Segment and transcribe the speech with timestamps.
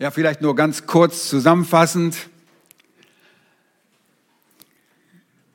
[0.00, 2.28] Ja, vielleicht nur ganz kurz zusammenfassend.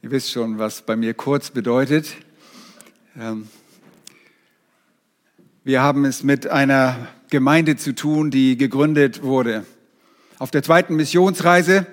[0.01, 2.17] Ihr wisst schon, was bei mir kurz bedeutet.
[3.17, 3.47] Ähm,
[5.63, 9.65] wir haben es mit einer Gemeinde zu tun, die gegründet wurde.
[10.39, 11.87] Auf der zweiten Missionsreise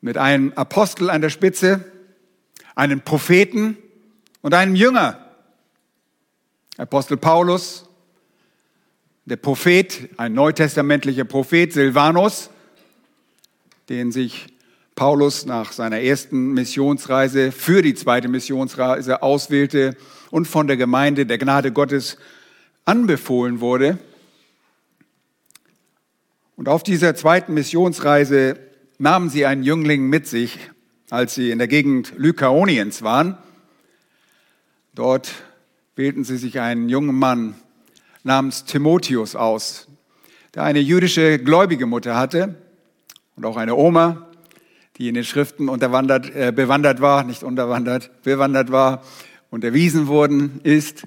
[0.00, 1.84] mit einem Apostel an der Spitze,
[2.76, 3.76] einem Propheten
[4.40, 5.18] und einem Jünger.
[6.76, 7.89] Apostel Paulus,
[9.30, 12.50] der Prophet, ein neutestamentlicher Prophet, Silvanus,
[13.88, 14.48] den sich
[14.96, 19.96] Paulus nach seiner ersten Missionsreise für die zweite Missionsreise auswählte
[20.32, 22.18] und von der Gemeinde der Gnade Gottes
[22.84, 23.98] anbefohlen wurde.
[26.56, 28.58] Und auf dieser zweiten Missionsreise
[28.98, 30.58] nahmen sie einen Jüngling mit sich,
[31.08, 33.38] als sie in der Gegend Lykaoniens waren.
[34.92, 35.32] Dort
[35.94, 37.54] wählten sie sich einen jungen Mann
[38.24, 39.88] namens Timotheus aus,
[40.54, 42.56] der eine jüdische gläubige Mutter hatte
[43.36, 44.28] und auch eine Oma,
[44.98, 49.02] die in den Schriften unterwandert, äh, bewandert war, nicht unterwandert, bewandert war
[49.50, 51.06] und erwiesen worden ist.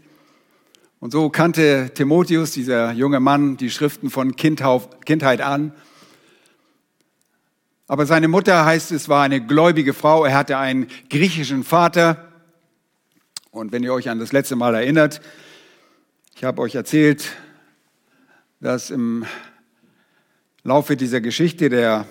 [0.99, 5.73] Und so kannte Timotheus, dieser junge Mann, die Schriften von Kindheit an.
[7.87, 10.25] Aber seine Mutter, heißt es, war eine gläubige Frau.
[10.25, 12.29] Er hatte einen griechischen Vater.
[13.51, 15.21] Und wenn ihr euch an das letzte Mal erinnert,
[16.43, 17.23] ich habe euch erzählt,
[18.59, 19.25] dass im
[20.65, 22.05] Laufe dieser Geschichte der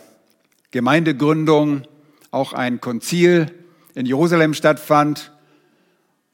[0.70, 1.82] Gemeindegründung
[2.30, 3.52] auch ein Konzil
[3.94, 5.32] in Jerusalem stattfand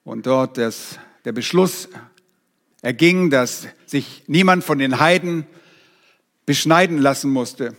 [0.04, 1.88] und dort das, der Beschluss
[2.82, 5.44] erging, dass sich niemand von den Heiden
[6.46, 7.74] beschneiden lassen musste.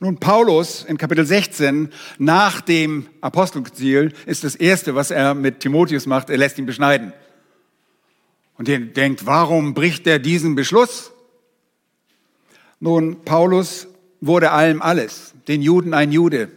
[0.00, 6.06] Nun, Paulus in Kapitel 16 nach dem Apostelkonzil ist das Erste, was er mit Timotheus
[6.06, 7.12] macht, er lässt ihn beschneiden.
[8.58, 11.12] Und ihr denkt, warum bricht er diesen Beschluss?
[12.80, 13.86] Nun, Paulus
[14.20, 16.50] wurde allem alles, den Juden ein Jude.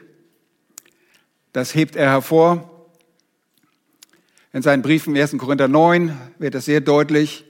[1.54, 2.90] Das hebt er hervor.
[4.52, 5.38] In seinen Briefen 1.
[5.38, 7.46] Korinther 9 wird das sehr deutlich.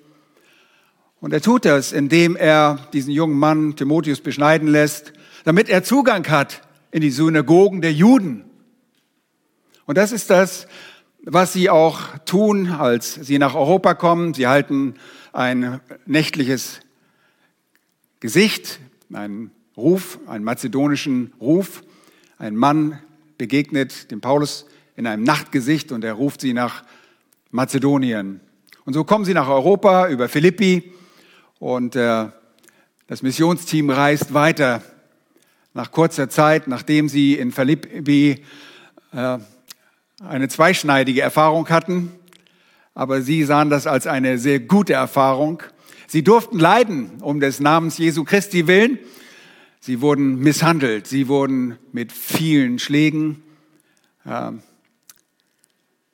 [1.21, 5.13] Und er tut das, indem er diesen jungen Mann Timotheus beschneiden lässt,
[5.45, 6.61] damit er Zugang hat
[6.91, 8.43] in die Synagogen der Juden.
[9.85, 10.67] Und das ist das,
[11.23, 14.33] was sie auch tun, als sie nach Europa kommen.
[14.33, 14.95] Sie halten
[15.33, 16.79] ein nächtliches
[18.19, 18.79] Gesicht,
[19.13, 21.83] einen Ruf, einen mazedonischen Ruf.
[22.37, 22.99] Ein Mann
[23.37, 24.65] begegnet dem Paulus
[24.95, 26.83] in einem Nachtgesicht und er ruft sie nach
[27.51, 28.41] Mazedonien.
[28.85, 30.91] Und so kommen sie nach Europa über Philippi
[31.59, 32.27] und äh,
[33.07, 34.81] das Missionsteam reist weiter.
[35.73, 38.43] Nach kurzer Zeit, nachdem sie in Philippi
[39.13, 39.37] äh,
[40.27, 42.11] eine zweischneidige Erfahrung hatten,
[42.93, 45.63] aber sie sahen das als eine sehr gute Erfahrung.
[46.07, 48.99] Sie durften leiden um des Namens Jesu Christi willen.
[49.79, 53.41] Sie wurden misshandelt, sie wurden mit vielen Schlägen
[54.25, 54.51] äh,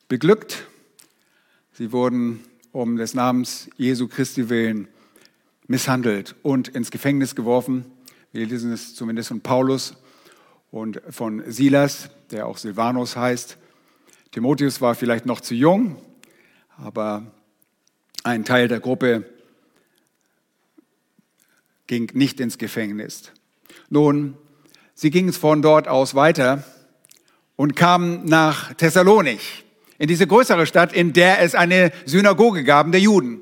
[0.07, 0.67] beglückt.
[1.73, 2.39] Sie wurden
[2.71, 4.87] um des Namens Jesu Christi willen
[5.67, 7.85] misshandelt und ins Gefängnis geworfen.
[8.31, 9.97] Wir lesen es zumindest von Paulus
[10.71, 13.57] und von Silas, der auch Silvanus heißt.
[14.31, 15.97] Timotheus war vielleicht noch zu jung,
[16.77, 17.31] aber
[18.23, 19.25] ein Teil der Gruppe
[21.87, 23.31] ging nicht ins Gefängnis.
[23.89, 24.35] Nun,
[24.93, 26.63] sie gingen von dort aus weiter
[27.55, 29.63] und kamen nach Thessalonich,
[29.97, 33.41] in diese größere Stadt, in der es eine Synagoge gab der Juden.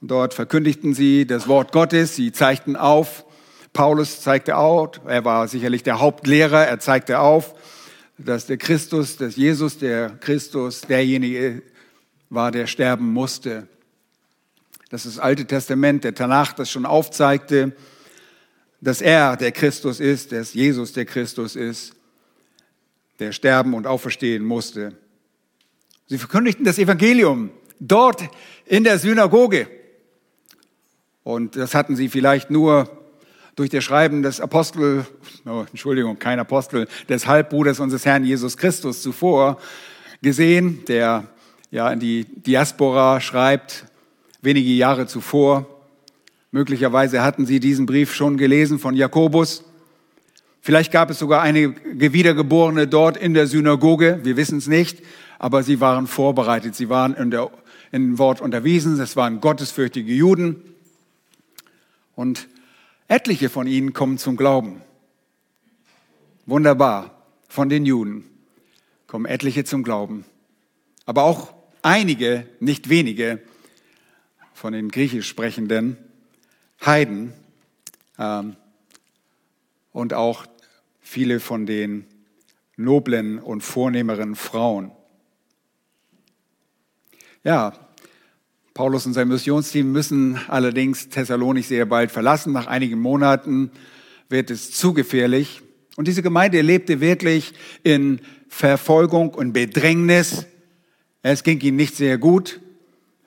[0.00, 3.24] Und dort verkündigten sie das Wort Gottes, sie zeigten auf,
[3.72, 7.54] Paulus zeigte auf, er war sicherlich der Hauptlehrer, er zeigte auf,
[8.18, 11.62] dass der Christus, dass Jesus, der Christus, derjenige
[12.30, 13.68] war, der sterben musste.
[14.90, 17.72] Dass das Alte Testament, der Tanach, das schon aufzeigte,
[18.80, 21.94] dass er der Christus ist, dass Jesus der Christus ist,
[23.18, 24.96] der sterben und auferstehen musste.
[26.06, 28.28] Sie verkündigten das Evangelium dort
[28.66, 29.68] in der Synagoge.
[31.22, 32.97] Und das hatten sie vielleicht nur
[33.58, 35.04] durch das Schreiben des Apostel,
[35.44, 39.58] oh, Entschuldigung, kein Apostel, des Halbbruders unseres Herrn Jesus Christus zuvor
[40.22, 41.24] gesehen, der
[41.72, 43.86] ja in die Diaspora schreibt,
[44.42, 45.66] wenige Jahre zuvor.
[46.52, 49.64] Möglicherweise hatten sie diesen Brief schon gelesen von Jakobus.
[50.60, 55.02] Vielleicht gab es sogar einige Wiedergeborene dort in der Synagoge, wir wissen es nicht,
[55.40, 57.50] aber sie waren vorbereitet, sie waren in, der,
[57.90, 60.62] in Wort unterwiesen, es waren gottesfürchtige Juden.
[62.14, 62.46] Und
[63.08, 64.82] Etliche von ihnen kommen zum Glauben.
[66.44, 67.14] Wunderbar.
[67.48, 68.24] Von den Juden
[69.06, 70.26] kommen etliche zum Glauben.
[71.06, 73.40] Aber auch einige, nicht wenige,
[74.52, 75.96] von den griechisch sprechenden
[76.84, 77.32] Heiden
[78.18, 78.42] äh,
[79.92, 80.44] und auch
[81.00, 82.04] viele von den
[82.76, 84.90] noblen und vornehmeren Frauen.
[87.42, 87.87] Ja,
[88.78, 92.52] Paulus und sein Missionsteam müssen allerdings Thessalonik sehr bald verlassen.
[92.52, 93.72] Nach einigen Monaten
[94.28, 95.62] wird es zu gefährlich.
[95.96, 100.46] Und diese Gemeinde lebte wirklich in Verfolgung und Bedrängnis.
[101.22, 102.60] Es ging ihnen nicht sehr gut.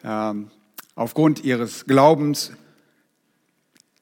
[0.06, 0.51] Ähm,
[0.95, 2.54] aufgrund ihres Glaubens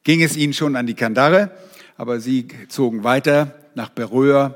[0.03, 1.49] ging es ihnen schon an die Kandare,
[1.97, 4.55] aber sie zogen weiter nach Beröa.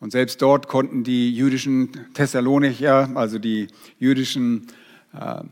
[0.00, 3.66] Und selbst dort konnten die jüdischen Thessalonicher, also die
[3.98, 4.66] jüdischen
[5.12, 5.42] äh,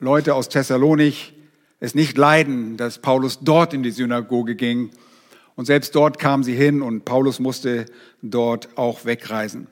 [0.00, 1.32] Leute aus Thessalonik,
[1.80, 4.90] es nicht leiden, dass Paulus dort in die Synagoge ging.
[5.56, 7.86] Und selbst dort kamen sie hin und Paulus musste
[8.22, 9.66] dort auch wegreisen.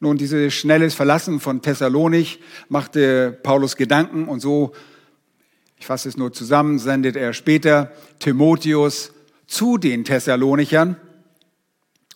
[0.00, 2.38] Nun, dieses schnelles Verlassen von Thessalonik
[2.68, 4.72] machte Paulus Gedanken und so,
[5.78, 9.12] ich fasse es nur zusammen, sendet er später Timotheus
[9.46, 10.96] zu den Thessalonichern,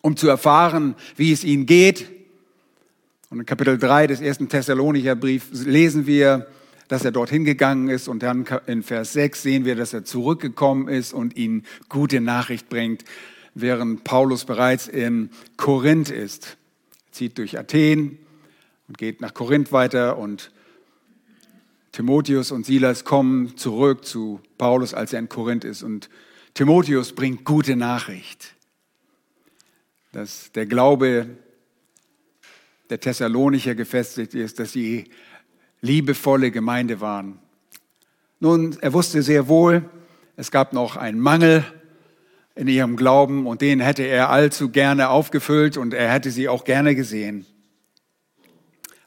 [0.02, 2.21] um zu erfahren, wie es ihnen geht.
[3.32, 6.48] Und in Kapitel 3 des ersten Thessalonicher Briefs lesen wir,
[6.88, 10.88] dass er dorthin gegangen ist und dann in Vers 6 sehen wir, dass er zurückgekommen
[10.88, 13.04] ist und ihnen gute Nachricht bringt,
[13.54, 16.58] während Paulus bereits in Korinth ist
[17.10, 18.18] zieht durch Athen
[18.86, 20.50] und geht nach Korinth weiter und
[21.92, 25.82] Timotheus und Silas kommen zurück zu Paulus, als er in Korinth ist.
[25.82, 26.10] Und
[26.52, 28.54] Timotheus bringt gute Nachricht,
[30.12, 31.38] dass der Glaube
[32.90, 35.10] der Thessalonicher gefestigt ist, dass sie
[35.80, 37.38] liebevolle Gemeinde waren.
[38.40, 39.88] Nun, er wusste sehr wohl,
[40.36, 41.64] es gab noch einen Mangel
[42.54, 46.64] in ihrem Glauben und den hätte er allzu gerne aufgefüllt und er hätte sie auch
[46.64, 47.46] gerne gesehen.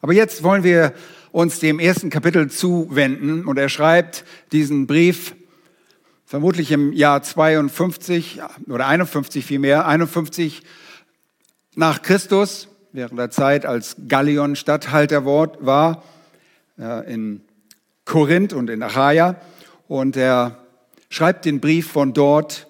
[0.01, 0.94] Aber jetzt wollen wir
[1.31, 5.36] uns dem ersten Kapitel zuwenden und er schreibt diesen Brief
[6.25, 10.63] vermutlich im Jahr 52 oder 51 vielmehr, 51
[11.75, 16.03] nach Christus, während der Zeit, als Gallion Statthalter war
[17.07, 17.42] in
[18.06, 19.36] Korinth und in Achaia.
[19.88, 20.59] Und er
[21.09, 22.68] schreibt den Brief von dort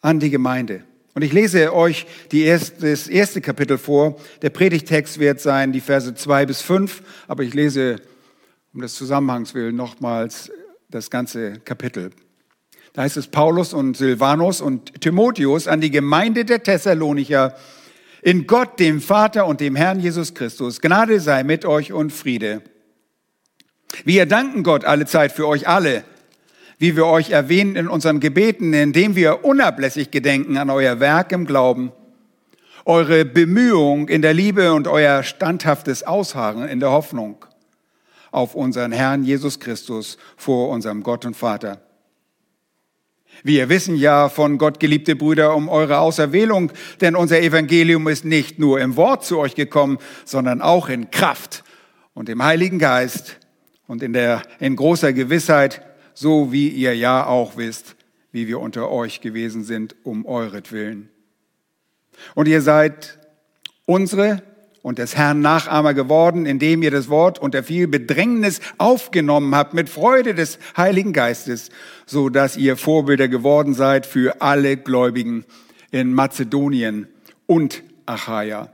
[0.00, 0.84] an die Gemeinde.
[1.14, 4.16] Und ich lese euch erste, das erste Kapitel vor.
[4.42, 7.96] Der Predigtext wird sein die Verse zwei bis fünf, aber ich lese
[8.72, 10.52] um des Zusammenhangs willen nochmals
[10.90, 12.10] das ganze Kapitel.
[12.92, 17.56] Da heißt es Paulus und Silvanus und Timotheus an die Gemeinde der Thessalonicher
[18.28, 20.80] in Gott, dem Vater und dem Herrn Jesus Christus.
[20.80, 22.60] Gnade sei mit euch und Friede.
[24.04, 26.04] Wir danken Gott alle Zeit für euch alle
[26.78, 31.44] wie wir euch erwähnen in unseren Gebeten, indem wir unablässig gedenken an euer Werk im
[31.44, 31.92] Glauben,
[32.84, 37.44] eure Bemühung in der Liebe und euer standhaftes Ausharren in der Hoffnung
[38.30, 41.80] auf unseren Herrn Jesus Christus vor unserem Gott und Vater.
[43.42, 48.58] Wir wissen ja von Gott, geliebte Brüder, um eure Auserwählung, denn unser Evangelium ist nicht
[48.58, 51.64] nur im Wort zu euch gekommen, sondern auch in Kraft
[52.14, 53.38] und im Heiligen Geist
[53.86, 55.82] und in der, in großer Gewissheit,
[56.14, 57.96] so wie ihr ja auch wisst,
[58.32, 61.08] wie wir unter euch gewesen sind, um euretwillen.
[62.34, 63.18] Und ihr seid
[63.86, 64.42] unsere
[64.82, 69.88] und des Herrn Nachahmer geworden, indem ihr das Wort unter viel Bedrängnis aufgenommen habt mit
[69.88, 71.70] Freude des Heiligen Geistes,
[72.06, 75.44] so dass ihr Vorbilder geworden seid für alle Gläubigen
[75.90, 77.08] in Mazedonien
[77.46, 78.70] und Achaia.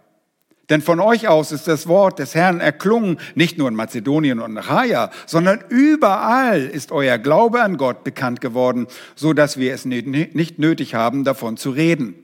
[0.71, 4.57] Denn von euch aus ist das Wort des Herrn erklungen, nicht nur in Mazedonien und
[4.57, 10.59] Achaia, sondern überall ist euer Glaube an Gott bekannt geworden, so dass wir es nicht
[10.59, 12.24] nötig haben, davon zu reden.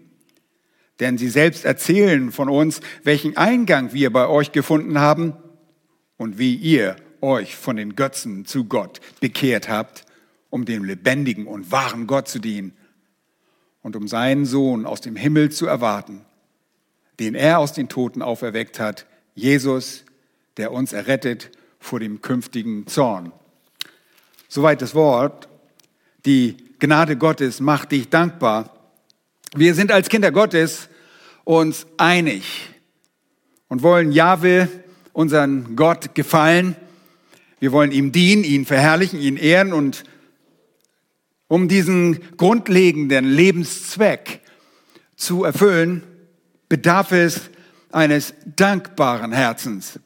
[1.00, 5.34] Denn sie selbst erzählen von uns, welchen Eingang wir bei euch gefunden haben
[6.16, 10.04] und wie ihr euch von den Götzen zu Gott bekehrt habt,
[10.50, 12.72] um dem lebendigen und wahren Gott zu dienen
[13.82, 16.24] und um seinen Sohn aus dem Himmel zu erwarten
[17.20, 20.04] den er aus den Toten auferweckt hat, Jesus,
[20.56, 23.32] der uns errettet vor dem künftigen Zorn.
[24.48, 25.48] Soweit das Wort.
[26.24, 28.74] Die Gnade Gottes macht dich dankbar.
[29.54, 30.88] Wir sind als Kinder Gottes
[31.44, 32.68] uns einig
[33.68, 34.68] und wollen Jahwe,
[35.12, 36.76] unseren Gott, gefallen.
[37.58, 40.04] Wir wollen ihm dienen, ihn verherrlichen, ihn ehren und
[41.48, 44.40] um diesen grundlegenden Lebenszweck
[45.16, 46.02] zu erfüllen,
[46.68, 47.50] bedarf es
[47.90, 49.98] eines dankbaren Herzens.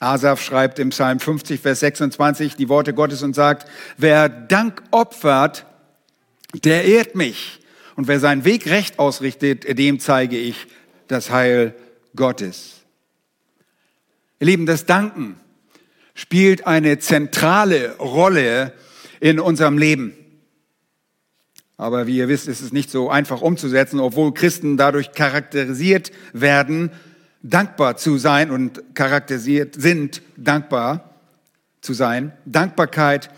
[0.00, 5.66] Asaf schreibt im Psalm 50, Vers 26 die Worte Gottes und sagt, wer Dank opfert,
[6.64, 7.59] der ehrt mich.
[8.00, 10.68] Und wer seinen Weg recht ausrichtet, dem zeige ich
[11.06, 11.74] das Heil
[12.16, 12.76] Gottes.
[14.38, 15.36] Ihr Lieben, das Danken
[16.14, 18.72] spielt eine zentrale Rolle
[19.20, 20.14] in unserem Leben.
[21.76, 26.92] Aber wie ihr wisst, ist es nicht so einfach umzusetzen, obwohl Christen dadurch charakterisiert werden,
[27.42, 31.16] dankbar zu sein und charakterisiert sind, dankbar
[31.82, 32.32] zu sein.
[32.46, 33.28] Dankbarkeit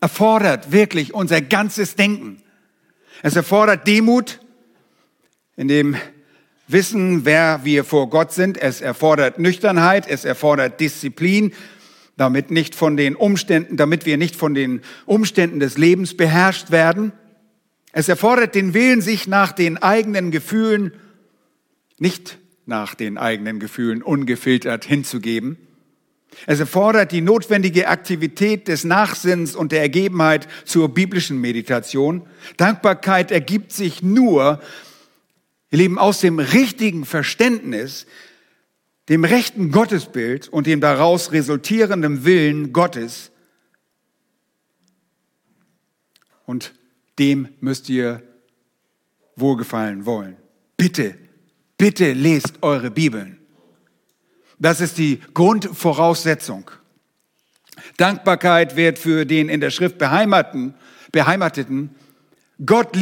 [0.00, 2.39] erfordert wirklich unser ganzes Denken.
[3.22, 4.40] Es erfordert Demut,
[5.56, 5.96] in dem
[6.68, 8.56] Wissen, wer wir vor Gott sind.
[8.56, 11.52] Es erfordert Nüchternheit, es erfordert Disziplin,
[12.16, 17.12] damit nicht von den Umständen, damit wir nicht von den Umständen des Lebens beherrscht werden.
[17.92, 20.92] Es erfordert den Willen, sich nach den eigenen Gefühlen,
[21.98, 25.58] nicht nach den eigenen Gefühlen ungefiltert hinzugeben.
[26.46, 32.26] Es erfordert die notwendige Aktivität des Nachsinns und der Ergebenheit zur biblischen Meditation.
[32.56, 34.60] Dankbarkeit ergibt sich nur,
[35.70, 38.06] ihr Lieben, aus dem richtigen Verständnis,
[39.08, 43.32] dem rechten Gottesbild und dem daraus resultierenden Willen Gottes.
[46.46, 46.72] Und
[47.18, 48.22] dem müsst ihr
[49.36, 50.36] wohlgefallen wollen.
[50.76, 51.18] Bitte,
[51.76, 53.39] bitte lest eure Bibeln.
[54.60, 56.70] Das ist die Grundvoraussetzung.
[57.96, 60.74] Dankbarkeit wird für den in der Schrift beheimateten,
[61.10, 61.94] beheimateten
[62.64, 62.94] Gott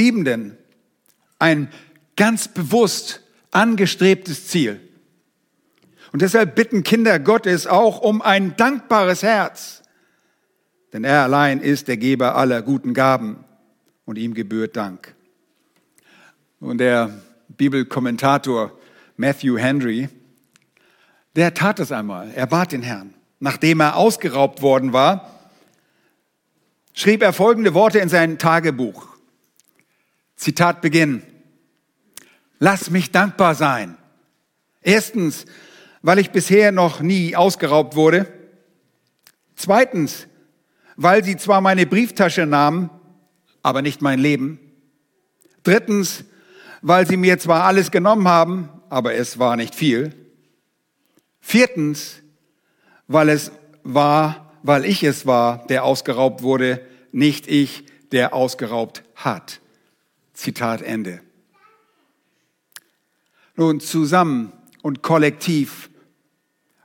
[1.41, 1.69] ein
[2.17, 4.81] ganz bewusst angestrebtes Ziel.
[6.13, 9.83] Und deshalb bitten Kinder Gottes auch um ein dankbares Herz.
[10.93, 13.45] Denn er allein ist der Geber aller guten Gaben
[14.05, 15.15] und ihm gebührt Dank.
[16.61, 17.11] Und der
[17.49, 18.79] Bibelkommentator
[19.17, 20.09] Matthew Henry,
[21.39, 22.31] der tat es einmal.
[22.35, 23.15] Er bat den Herrn.
[23.41, 25.31] Nachdem er ausgeraubt worden war,
[26.93, 29.07] schrieb er folgende Worte in sein Tagebuch.
[30.37, 31.23] Zitat Beginn.
[32.59, 33.97] Lass mich dankbar sein.
[34.83, 35.45] Erstens,
[36.03, 38.27] weil ich bisher noch nie ausgeraubt wurde.
[39.55, 40.27] Zweitens,
[40.97, 42.91] weil sie zwar meine Brieftasche nahmen,
[43.63, 44.59] aber nicht mein Leben.
[45.63, 46.25] Drittens,
[46.83, 50.15] weil sie mir zwar alles genommen haben, aber es war nicht viel.
[51.49, 52.21] Viertens,
[53.07, 53.53] weil es
[53.83, 59.63] war, weil ich es war, der ausgeraubt wurde, nicht ich, der ausgeraubt hat.
[60.35, 61.23] Zitat Ende.
[63.57, 64.53] Nun, zusammen
[64.83, 65.89] und kollektiv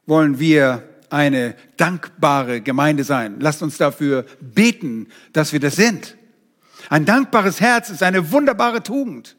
[0.05, 3.41] wollen wir eine dankbare Gemeinde sein.
[3.41, 6.15] Lasst uns dafür beten, dass wir das sind.
[6.87, 9.35] Ein dankbares Herz ist eine wunderbare Tugend.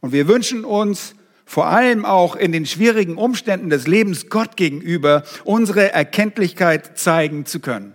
[0.00, 1.14] Und wir wünschen uns
[1.50, 7.58] vor allem auch in den schwierigen Umständen des Lebens Gott gegenüber unsere Erkenntlichkeit zeigen zu
[7.58, 7.92] können.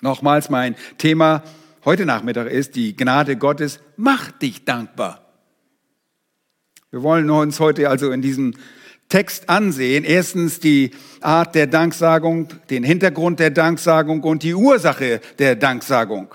[0.00, 1.42] Nochmals mein Thema
[1.84, 5.26] heute Nachmittag ist die Gnade Gottes, mach dich dankbar.
[6.92, 8.54] Wir wollen uns heute also in diesem
[9.08, 10.04] Text ansehen.
[10.04, 16.32] Erstens die Art der Danksagung, den Hintergrund der Danksagung und die Ursache der Danksagung.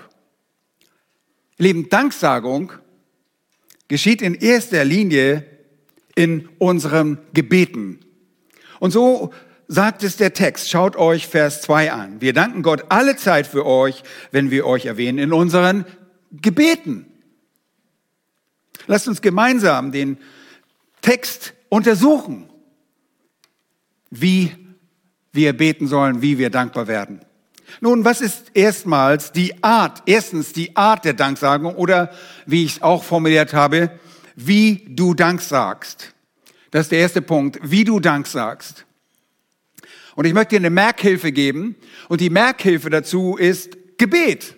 [1.56, 2.70] Lieben, Danksagung
[3.88, 5.49] geschieht in erster Linie
[6.14, 8.00] in unseren Gebeten.
[8.78, 9.32] Und so
[9.68, 10.68] sagt es der Text.
[10.68, 12.20] Schaut euch Vers 2 an.
[12.20, 14.02] Wir danken Gott alle Zeit für euch,
[14.32, 15.84] wenn wir euch erwähnen, in unseren
[16.32, 17.06] Gebeten.
[18.86, 20.18] Lasst uns gemeinsam den
[21.02, 22.48] Text untersuchen,
[24.10, 24.52] wie
[25.32, 27.20] wir beten sollen, wie wir dankbar werden.
[27.80, 32.10] Nun, was ist erstmals die Art, erstens die Art der Danksagung oder
[32.46, 33.90] wie ich es auch formuliert habe,
[34.46, 36.14] wie du Dank sagst.
[36.70, 38.86] Das ist der erste Punkt, wie du Dank sagst.
[40.14, 41.76] Und ich möchte dir eine Merkhilfe geben
[42.08, 44.54] und die Merkhilfe dazu ist Gebet.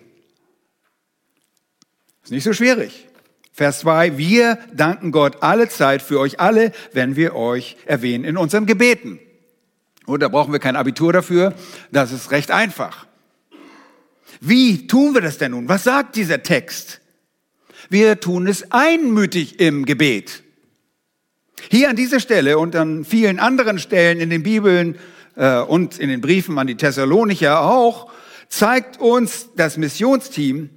[2.23, 3.07] Ist nicht so schwierig.
[3.51, 8.37] Vers 2, wir danken Gott alle Zeit für euch alle, wenn wir euch erwähnen in
[8.37, 9.19] unseren Gebeten.
[10.05, 11.53] Und da brauchen wir kein Abitur dafür.
[11.91, 13.05] Das ist recht einfach.
[14.41, 15.69] Wie tun wir das denn nun?
[15.69, 16.99] Was sagt dieser Text?
[17.93, 20.41] Wir tun es einmütig im Gebet.
[21.69, 24.97] Hier an dieser Stelle und an vielen anderen Stellen in den Bibeln
[25.35, 28.11] äh, und in den Briefen an die Thessalonicher auch,
[28.49, 30.71] zeigt uns das Missionsteam,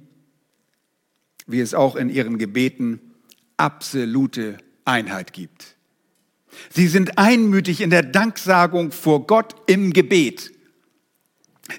[1.47, 3.01] wie es auch in ihren Gebeten
[3.57, 5.75] absolute Einheit gibt.
[6.69, 10.51] Sie sind einmütig in der Danksagung vor Gott im Gebet.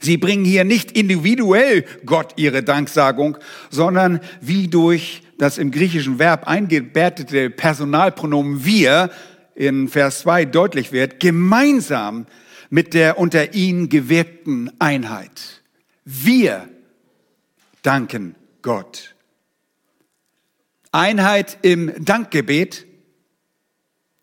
[0.01, 3.39] Sie bringen hier nicht individuell Gott ihre Danksagung,
[3.71, 9.11] sondern wie durch das im griechischen Verb eingebettete Personalpronomen wir
[9.55, 12.27] in Vers 2 deutlich wird, gemeinsam
[12.71, 15.63] mit der unter ihnen gewirkten Einheit.
[16.05, 16.69] Wir
[17.83, 19.15] danken Gott.
[20.93, 22.87] Einheit im Dankgebet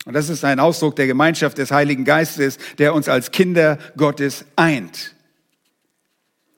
[0.05, 4.45] und das ist ein Ausdruck der Gemeinschaft des Heiligen Geistes, der uns als Kinder Gottes
[4.55, 5.14] eint.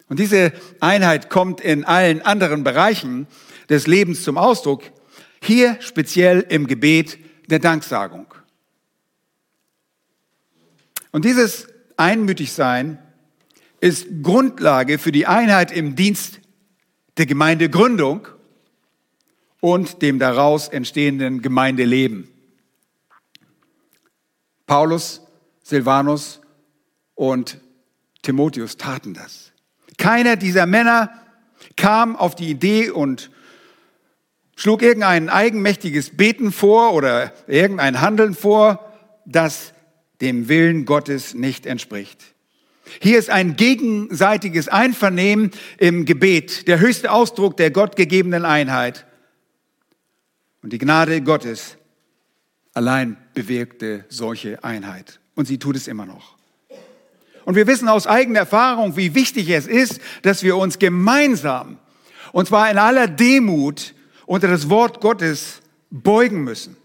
[0.09, 3.27] Und diese Einheit kommt in allen anderen Bereichen
[3.69, 4.83] des Lebens zum Ausdruck,
[5.41, 8.33] hier speziell im Gebet der Danksagung.
[11.11, 12.99] Und dieses Einmütigsein
[13.79, 16.39] ist Grundlage für die Einheit im Dienst
[17.17, 18.27] der Gemeindegründung
[19.59, 22.29] und dem daraus entstehenden Gemeindeleben.
[24.65, 25.21] Paulus,
[25.63, 26.41] Silvanus
[27.15, 27.59] und
[28.21, 29.53] Timotheus taten das.
[29.97, 31.11] Keiner dieser Männer
[31.75, 33.31] kam auf die Idee und
[34.55, 38.93] schlug irgendein eigenmächtiges Beten vor oder irgendein Handeln vor,
[39.25, 39.73] das
[40.21, 42.33] dem Willen Gottes nicht entspricht.
[43.01, 49.05] Hier ist ein gegenseitiges Einvernehmen im Gebet, der höchste Ausdruck der gottgegebenen Einheit.
[50.63, 51.77] Und die Gnade Gottes
[52.73, 55.19] allein bewirkte solche Einheit.
[55.35, 56.36] Und sie tut es immer noch.
[57.47, 61.77] Und wir wissen aus eigener Erfahrung, wie wichtig es ist, dass wir uns gemeinsam,
[62.33, 63.93] und zwar in aller Demut,
[64.25, 66.75] unter das Wort Gottes beugen müssen.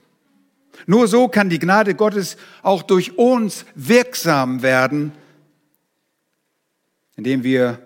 [0.86, 5.10] Nur so kann die Gnade Gottes auch durch uns wirksam werden,
[7.16, 7.80] indem wir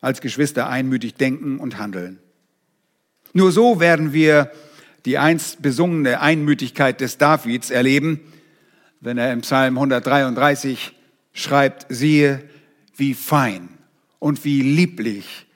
[0.00, 2.20] als Geschwister einmütig denken und handeln.
[3.32, 4.52] Nur so werden wir
[5.04, 8.20] die einst besungene Einmütigkeit des Davids erleben,
[9.00, 10.94] wenn er im Psalm 133
[11.40, 12.48] schreibt, siehe,
[12.96, 13.68] wie fein
[14.18, 15.46] und wie lieblich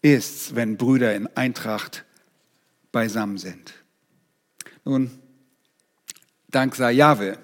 [0.00, 2.04] ist's, wenn Brüder in Eintracht
[2.92, 3.74] beisammen sind.
[4.84, 5.10] Nun,
[6.48, 7.38] Dank sei Jahwe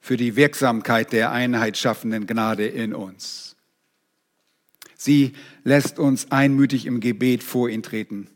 [0.00, 3.56] für die Wirksamkeit der Einheit schaffenden Gnade in uns.
[4.96, 8.28] Sie lässt uns einmütig im Gebet vor ihn treten.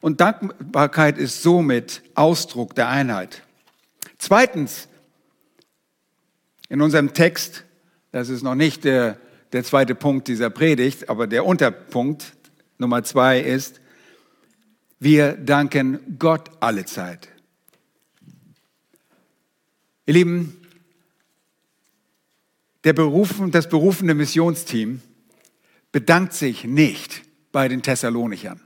[0.00, 3.42] Und Dankbarkeit ist somit Ausdruck der Einheit.
[4.18, 4.88] Zweitens,
[6.68, 7.64] in unserem Text,
[8.12, 9.18] das ist noch nicht der,
[9.52, 12.34] der zweite Punkt dieser Predigt, aber der Unterpunkt
[12.78, 13.80] Nummer zwei ist,
[15.00, 17.28] wir danken Gott alle Zeit.
[20.06, 20.60] Ihr Lieben,
[22.84, 25.02] der berufen, das berufene Missionsteam
[25.92, 28.60] bedankt sich nicht bei den Thessalonichern.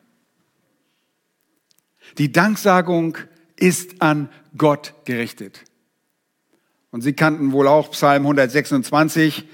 [2.18, 3.16] Die Danksagung
[3.56, 5.64] ist an Gott gerichtet.
[6.92, 9.44] Und Sie kannten wohl auch Psalm 126,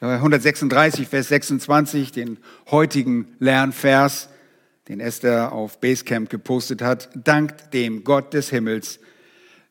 [0.00, 2.36] 136, Vers 26, den
[2.70, 4.28] heutigen Lernvers,
[4.88, 7.08] den Esther auf Basecamp gepostet hat.
[7.14, 8.98] Dankt dem Gott des Himmels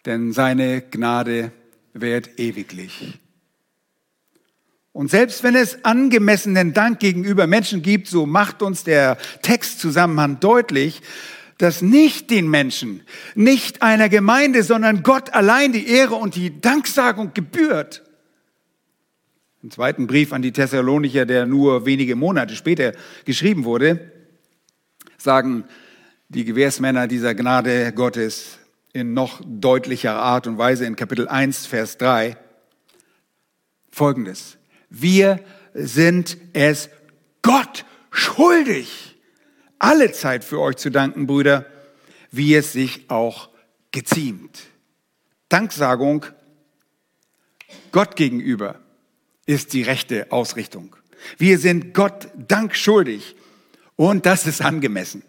[0.06, 1.52] denn seine Gnade
[1.94, 3.20] währt ewiglich.
[4.92, 11.02] Und selbst wenn es angemessenen Dank gegenüber Menschen gibt, so macht uns der Textzusammenhang deutlich,
[11.64, 13.04] dass nicht den Menschen,
[13.36, 18.04] nicht einer Gemeinde, sondern Gott allein die Ehre und die Danksagung gebührt.
[19.62, 22.92] Im zweiten Brief an die Thessalonicher, der nur wenige Monate später
[23.24, 24.12] geschrieben wurde,
[25.18, 25.64] sagen
[26.28, 28.60] die Gewährsmänner dieser Gnade Gottes,
[28.92, 32.36] in noch deutlicher Art und Weise in Kapitel 1, Vers 3
[33.90, 34.58] folgendes.
[34.90, 35.40] Wir
[35.74, 36.90] sind es
[37.42, 39.13] Gott schuldig,
[39.84, 41.66] alle Zeit für euch zu danken, Brüder,
[42.32, 43.50] wie es sich auch
[43.92, 44.62] geziemt.
[45.50, 46.26] Danksagung
[47.92, 48.80] Gott gegenüber
[49.46, 50.96] ist die rechte Ausrichtung.
[51.38, 53.36] Wir sind Gott Dank schuldig
[53.98, 55.22] und das ist angemessen.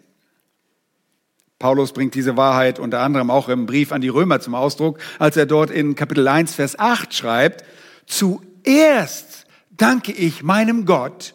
[1.59, 5.35] Paulus bringt diese Wahrheit unter anderem auch im Brief an die Römer zum Ausdruck, als
[5.35, 7.65] er dort in Kapitel 1, Vers 8 schreibt,
[8.05, 11.33] zuerst danke ich meinem Gott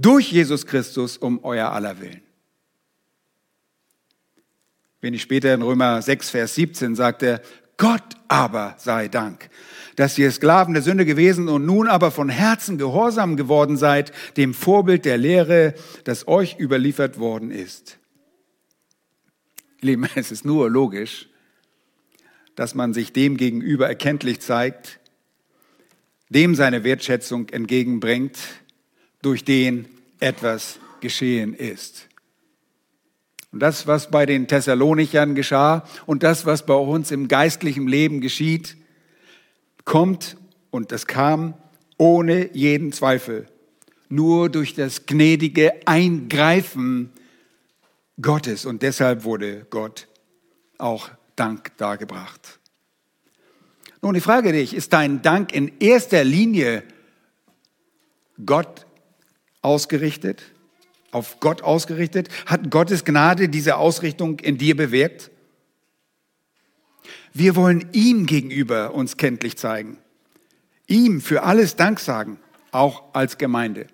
[0.00, 2.22] durch Jesus Christus um euer aller Willen.
[5.00, 7.40] Wenig später in Römer 6, Vers 17 sagt er,
[7.76, 9.48] Gott aber sei Dank,
[9.96, 14.52] dass ihr Sklaven der Sünde gewesen und nun aber von Herzen gehorsam geworden seid, dem
[14.52, 17.98] Vorbild der Lehre, das euch überliefert worden ist.
[19.80, 21.28] Lieben, es ist nur logisch,
[22.54, 25.00] dass man sich dem gegenüber erkenntlich zeigt,
[26.28, 28.38] dem seine Wertschätzung entgegenbringt,
[29.22, 32.08] durch den etwas geschehen ist.
[33.52, 38.20] Und das, was bei den Thessalonichern geschah und das, was bei uns im geistlichen Leben
[38.20, 38.76] geschieht,
[39.84, 40.36] kommt
[40.70, 41.54] und das kam
[41.98, 43.46] ohne jeden Zweifel
[44.08, 47.10] nur durch das gnädige Eingreifen
[48.20, 50.08] Gottes und deshalb wurde Gott
[50.78, 52.58] auch Dank dargebracht.
[54.02, 56.82] Nun, ich frage dich, ist dein Dank in erster Linie
[58.44, 58.86] Gott
[59.62, 60.42] ausgerichtet?
[61.10, 62.28] Auf Gott ausgerichtet?
[62.46, 65.30] Hat Gottes Gnade diese Ausrichtung in dir bewirkt?
[67.32, 69.98] Wir wollen ihm gegenüber uns kenntlich zeigen.
[70.86, 72.38] Ihm für alles Dank sagen,
[72.72, 73.86] auch als Gemeinde.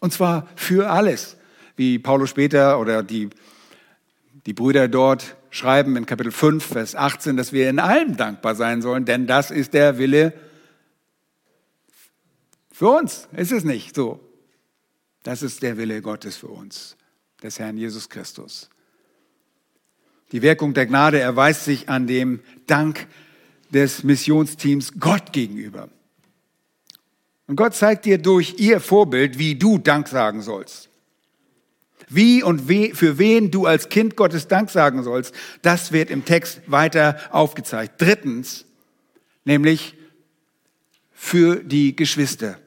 [0.00, 1.36] Und zwar für alles,
[1.76, 3.30] wie Paulus später oder die
[4.46, 8.80] Die Brüder dort schreiben in Kapitel 5, Vers 18, dass wir in allem dankbar sein
[8.80, 10.32] sollen, denn das ist der Wille
[12.70, 13.26] für uns.
[13.36, 14.20] Ist es nicht so?
[15.26, 16.96] Das ist der Wille Gottes für uns,
[17.42, 18.70] des Herrn Jesus Christus.
[20.30, 23.08] Die Wirkung der Gnade erweist sich an dem Dank
[23.70, 25.88] des Missionsteams Gott gegenüber.
[27.48, 30.90] Und Gott zeigt dir durch ihr Vorbild, wie du Dank sagen sollst.
[32.08, 36.24] Wie und we, für wen du als Kind Gottes Dank sagen sollst, das wird im
[36.24, 38.00] Text weiter aufgezeigt.
[38.00, 38.64] Drittens,
[39.44, 39.96] nämlich
[41.10, 42.60] für die Geschwister.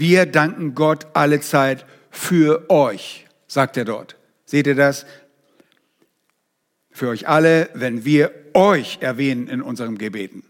[0.00, 4.16] Wir danken Gott alle Zeit für euch, sagt er dort.
[4.46, 5.04] Seht ihr das?
[6.90, 10.42] Für euch alle, wenn wir euch erwähnen in unserem Gebeten.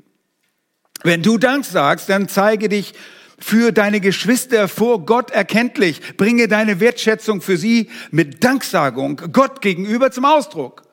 [1.03, 2.95] Wenn du Dank sagst, dann zeige dich
[3.41, 6.17] für deine Geschwister vor Gott erkenntlich.
[6.17, 10.85] Bringe deine Wertschätzung für sie mit Danksagung Gott gegenüber zum Ausdruck.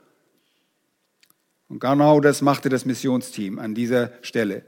[1.68, 4.66] Und genau das machte das Missionsteam an dieser Stelle.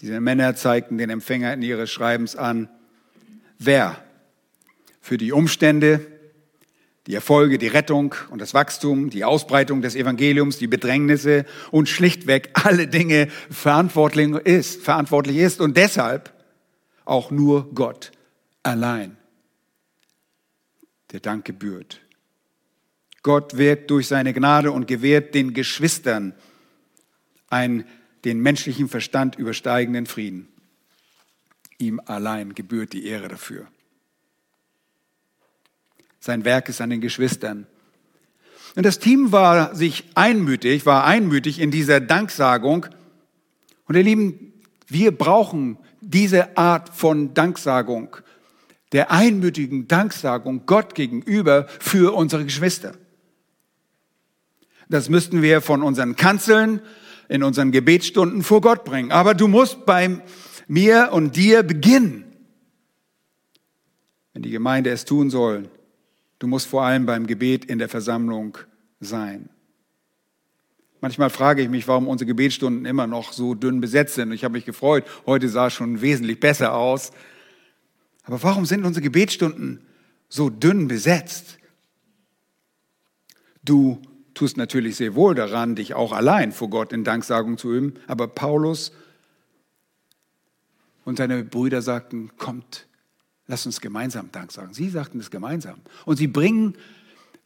[0.00, 2.68] Diese Männer zeigten den Empfänger in ihres Schreibens an,
[3.58, 3.96] wer
[5.00, 6.06] für die Umstände,
[7.08, 12.50] die Erfolge, die Rettung und das Wachstum, die Ausbreitung des Evangeliums, die Bedrängnisse und schlichtweg
[12.52, 16.32] alle Dinge verantwortlich ist, verantwortlich ist und deshalb
[17.06, 18.12] auch nur Gott
[18.62, 19.16] allein
[21.12, 22.00] der Dank gebührt.
[23.22, 26.34] Gott wirkt durch seine Gnade und gewährt den Geschwistern
[27.48, 27.84] einen
[28.24, 30.48] den menschlichen Verstand übersteigenden Frieden.
[31.78, 33.66] Ihm allein gebührt die Ehre dafür.
[36.20, 37.66] Sein Werk ist an den Geschwistern.
[38.74, 42.86] Und das Team war sich einmütig, war einmütig in dieser Danksagung.
[43.86, 44.52] Und ihr Lieben,
[44.88, 48.16] wir brauchen diese Art von Danksagung,
[48.92, 52.94] der einmütigen Danksagung Gott gegenüber für unsere Geschwister.
[54.88, 56.80] Das müssten wir von unseren Kanzeln,
[57.28, 59.12] in unseren Gebetsstunden vor Gott bringen.
[59.12, 60.22] Aber du musst bei
[60.66, 62.24] mir und dir beginnen,
[64.32, 65.68] wenn die Gemeinde es tun soll.
[66.38, 68.58] Du musst vor allem beim Gebet in der Versammlung
[69.00, 69.50] sein.
[71.00, 74.32] Manchmal frage ich mich, warum unsere Gebetsstunden immer noch so dünn besetzt sind.
[74.32, 77.12] Ich habe mich gefreut, heute sah es schon wesentlich besser aus.
[78.24, 79.80] Aber warum sind unsere Gebetsstunden
[80.28, 81.58] so dünn besetzt?
[83.64, 84.02] Du
[84.38, 87.94] tust natürlich sehr wohl daran, dich auch allein vor Gott in Danksagung zu üben.
[88.06, 88.92] Aber Paulus
[91.04, 92.88] und seine Brüder sagten, kommt,
[93.48, 94.74] Lass uns gemeinsam Dank sagen.
[94.74, 95.80] Sie sagten es gemeinsam.
[96.04, 96.74] Und sie bringen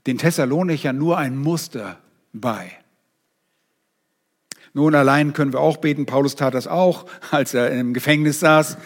[0.06, 2.00] den Thessalonichern nur ein Muster
[2.32, 2.72] bei.
[4.74, 6.04] Nun, allein können wir auch beten.
[6.04, 8.78] Paulus tat das auch, als er im Gefängnis saß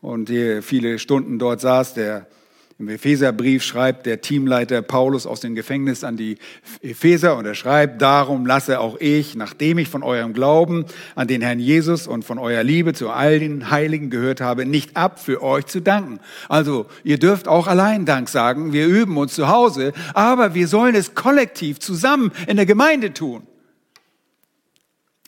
[0.00, 1.94] und viele Stunden dort saß.
[1.94, 2.28] Der
[2.76, 6.38] im Epheserbrief schreibt der Teamleiter Paulus aus dem Gefängnis an die
[6.82, 10.84] Epheser und er schreibt, darum lasse auch ich, nachdem ich von eurem Glauben
[11.14, 14.96] an den Herrn Jesus und von eurer Liebe zu all den Heiligen gehört habe, nicht
[14.96, 16.18] ab, für euch zu danken.
[16.48, 18.72] Also, ihr dürft auch allein Dank sagen.
[18.72, 23.46] Wir üben uns zu Hause, aber wir sollen es kollektiv zusammen in der Gemeinde tun.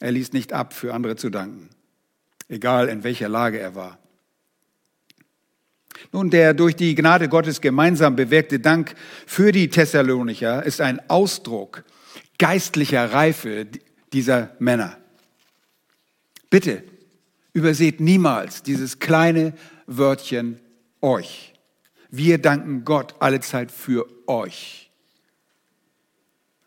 [0.00, 1.70] Er ließ nicht ab, für andere zu danken,
[2.48, 3.98] egal in welcher Lage er war.
[6.12, 8.94] Nun, der durch die Gnade Gottes gemeinsam bewirkte Dank
[9.26, 11.84] für die Thessalonicher ist ein Ausdruck
[12.38, 13.66] geistlicher Reife
[14.12, 14.98] dieser Männer.
[16.50, 16.84] Bitte
[17.52, 19.54] überseht niemals dieses kleine
[19.86, 20.60] Wörtchen
[21.00, 21.54] euch.
[22.10, 24.90] Wir danken Gott allezeit für euch.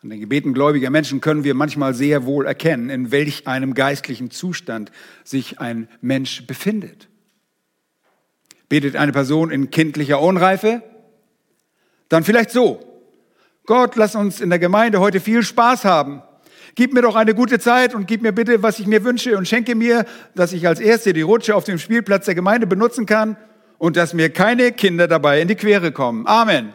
[0.01, 4.31] An den Gebeten gläubiger Menschen können wir manchmal sehr wohl erkennen, in welch einem geistlichen
[4.31, 4.91] Zustand
[5.23, 7.08] sich ein Mensch befindet.
[8.69, 10.83] Betet eine Person in kindlicher Unreife?
[12.07, 12.79] Dann vielleicht so.
[13.65, 16.21] Gott, lass uns in der Gemeinde heute viel Spaß haben.
[16.75, 19.47] Gib mir doch eine gute Zeit und gib mir bitte, was ich mir wünsche und
[19.47, 20.05] schenke mir,
[20.35, 23.37] dass ich als Erste die Rutsche auf dem Spielplatz der Gemeinde benutzen kann
[23.77, 26.25] und dass mir keine Kinder dabei in die Quere kommen.
[26.27, 26.73] Amen.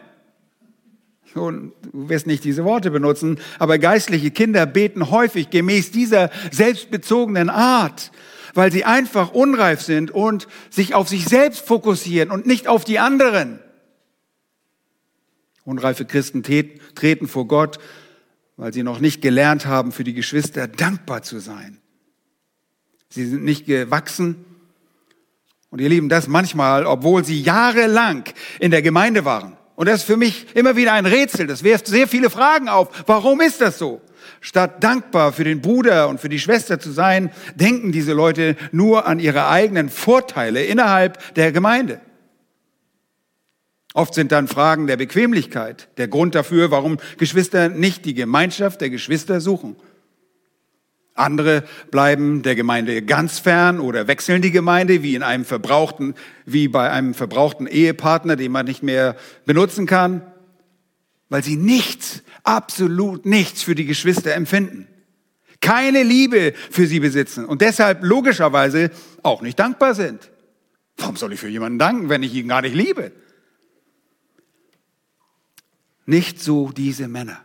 [1.33, 8.11] Du wirst nicht diese Worte benutzen, aber geistliche Kinder beten häufig gemäß dieser selbstbezogenen Art
[8.55, 12.97] weil sie einfach unreif sind und sich auf sich selbst fokussieren und nicht auf die
[12.97, 13.59] anderen.
[15.65, 17.77] Unreife Christen treten vor Gott,
[18.57, 21.79] weil sie noch nicht gelernt haben, für die Geschwister dankbar zu sein.
[23.09, 24.45] Sie sind nicht gewachsen.
[25.69, 28.23] Und ihr Lieben, das manchmal, obwohl sie jahrelang
[28.59, 29.57] in der Gemeinde waren.
[29.75, 31.47] Und das ist für mich immer wieder ein Rätsel.
[31.47, 33.03] Das wirft sehr viele Fragen auf.
[33.07, 34.01] Warum ist das so?
[34.45, 39.07] Statt dankbar für den Bruder und für die Schwester zu sein, denken diese Leute nur
[39.07, 41.99] an ihre eigenen Vorteile innerhalb der Gemeinde.
[43.95, 48.91] Oft sind dann Fragen der Bequemlichkeit der Grund dafür, warum Geschwister nicht die Gemeinschaft der
[48.91, 49.77] Geschwister suchen.
[51.15, 56.13] Andere bleiben der Gemeinde ganz fern oder wechseln die Gemeinde wie in einem verbrauchten,
[56.45, 59.15] wie bei einem verbrauchten Ehepartner, den man nicht mehr
[59.47, 60.21] benutzen kann,
[61.29, 64.87] weil sie nichts, absolut nichts für die Geschwister empfinden.
[65.61, 68.91] Keine Liebe für sie besitzen und deshalb logischerweise
[69.23, 70.31] auch nicht dankbar sind.
[70.97, 73.11] Warum soll ich für jemanden danken, wenn ich ihn gar nicht liebe?
[76.05, 77.41] Nicht so diese Männer.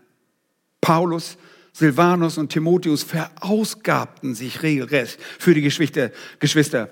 [0.81, 1.39] Paulus,
[1.73, 6.11] Silvanus und Timotheus verausgabten sich regelrecht für die Geschwister.
[6.39, 6.91] Geschwister.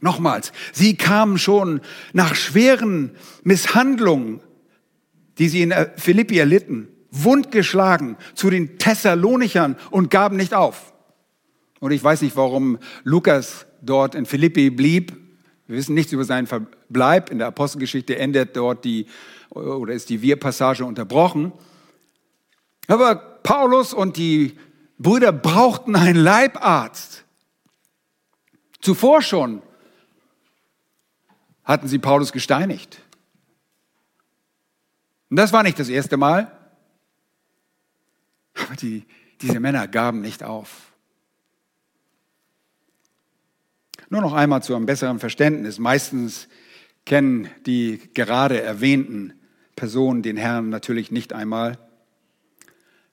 [0.00, 1.80] Nochmals, sie kamen schon
[2.12, 4.40] nach schweren Misshandlungen,
[5.38, 10.92] die sie in Philippi erlitten, wundgeschlagen zu den Thessalonichern und gaben nicht auf.
[11.80, 15.16] Und ich weiß nicht, warum Lukas dort in Philippi blieb.
[15.66, 17.30] Wir wissen nichts über seinen Verbleib.
[17.30, 19.06] In der Apostelgeschichte endet dort die
[19.50, 21.52] oder ist die Wir-Passage unterbrochen.
[22.86, 24.58] Aber Paulus und die
[24.98, 27.24] Brüder brauchten einen Leibarzt.
[28.80, 29.62] Zuvor schon
[31.64, 33.00] hatten sie Paulus gesteinigt.
[35.30, 36.57] Und das war nicht das erste Mal.
[38.68, 39.04] Aber die,
[39.40, 40.92] diese Männer gaben nicht auf.
[44.10, 45.78] Nur noch einmal zu einem besseren Verständnis.
[45.78, 46.48] Meistens
[47.04, 49.34] kennen die gerade erwähnten
[49.76, 51.78] Personen den Herrn natürlich nicht einmal.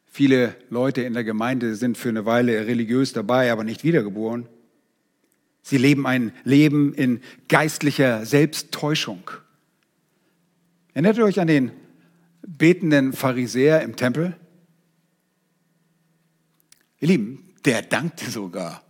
[0.05, 4.47] Viele Leute in der Gemeinde sind für eine Weile religiös dabei, aber nicht wiedergeboren.
[5.61, 9.29] Sie leben ein Leben in geistlicher Selbsttäuschung.
[10.93, 11.71] Erinnert ihr euch an den
[12.47, 14.37] betenden Pharisäer im Tempel?
[17.05, 18.81] Ihr Lieben, der dankte sogar.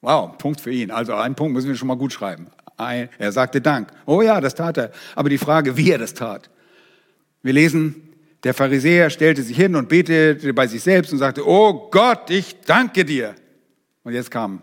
[0.00, 0.92] Wow, Punkt für ihn.
[0.92, 2.46] Also einen Punkt müssen wir schon mal gut schreiben.
[2.76, 3.88] Er sagte Dank.
[4.06, 4.92] Oh ja, das tat er.
[5.16, 6.50] Aber die Frage, wie er das tat.
[7.42, 7.96] Wir lesen,
[8.44, 12.60] der Pharisäer stellte sich hin und betete bei sich selbst und sagte, oh Gott, ich
[12.60, 13.34] danke dir.
[14.04, 14.62] Und jetzt kam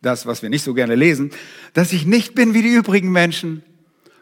[0.00, 1.32] das, was wir nicht so gerne lesen,
[1.74, 3.62] dass ich nicht bin wie die übrigen Menschen,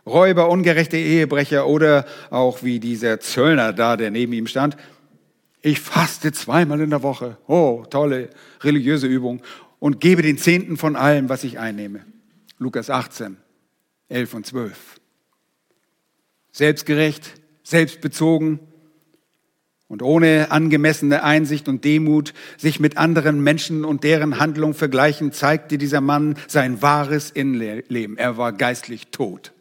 [0.05, 4.77] Räuber, ungerechte Ehebrecher oder auch wie dieser Zöllner da, der neben ihm stand.
[5.63, 7.39] Ich faste zweimal in der Woche.
[7.47, 9.43] Oh, tolle religiöse Übung.
[9.79, 12.05] Und gebe den Zehnten von allem, was ich einnehme.
[12.59, 13.37] Lukas 18,
[14.09, 15.01] 11 und 12
[16.53, 18.61] selbstgerecht, selbstbezogen
[19.89, 25.79] und ohne angemessene Einsicht und Demut sich mit anderen Menschen und deren Handlung vergleichen, zeigte
[25.79, 28.17] dieser Mann sein wahres Innenleben.
[28.17, 29.53] Er war geistlich tot.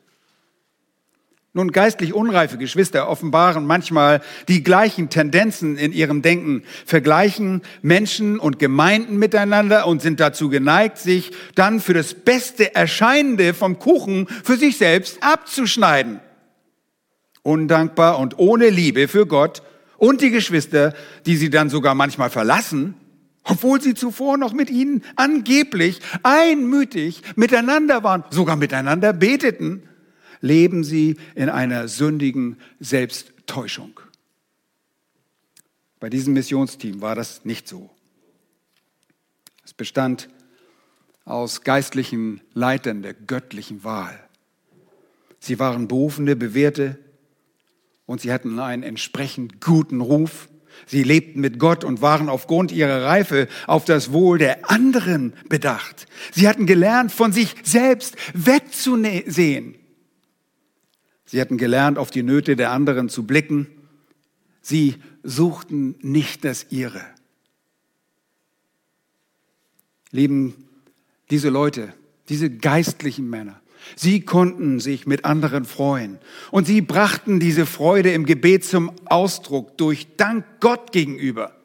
[1.54, 8.58] Nun, geistlich unreife Geschwister offenbaren manchmal die gleichen Tendenzen in ihrem Denken, vergleichen Menschen und
[8.58, 14.56] Gemeinden miteinander und sind dazu geneigt, sich dann für das beste Erscheinende vom Kuchen für
[14.56, 16.22] sich selbst abzuschneiden.
[17.44, 19.62] Undankbar und ohne Liebe für Gott
[19.98, 20.94] und die Geschwister,
[21.26, 22.96] die sie dann sogar manchmal verlassen,
[23.44, 29.84] obwohl sie zuvor noch mit ihnen angeblich einmütig miteinander waren, sogar miteinander beteten,
[30.42, 34.00] leben sie in einer sündigen Selbsttäuschung.
[36.00, 37.90] Bei diesem Missionsteam war das nicht so.
[39.64, 40.30] Es bestand
[41.26, 44.20] aus geistlichen Leitern der göttlichen Wahl.
[45.40, 46.98] Sie waren berufene, bewährte
[48.06, 50.50] und sie hatten einen entsprechend guten Ruf.
[50.88, 56.08] Sie lebten mit Gott und waren aufgrund ihrer Reife auf das Wohl der anderen bedacht.
[56.32, 59.76] Sie hatten gelernt, von sich selbst wegzusehen.
[61.32, 63.68] Sie hatten gelernt, auf die Nöte der anderen zu blicken.
[64.62, 67.02] Sie suchten nicht das ihre.
[70.12, 70.68] Lieben
[71.30, 71.94] diese Leute,
[72.28, 73.62] diese geistlichen Männer,
[73.96, 76.20] Sie konnten sich mit anderen freuen
[76.52, 81.56] und sie brachten diese Freude im Gebet zum Ausdruck durch Dank Gott gegenüber.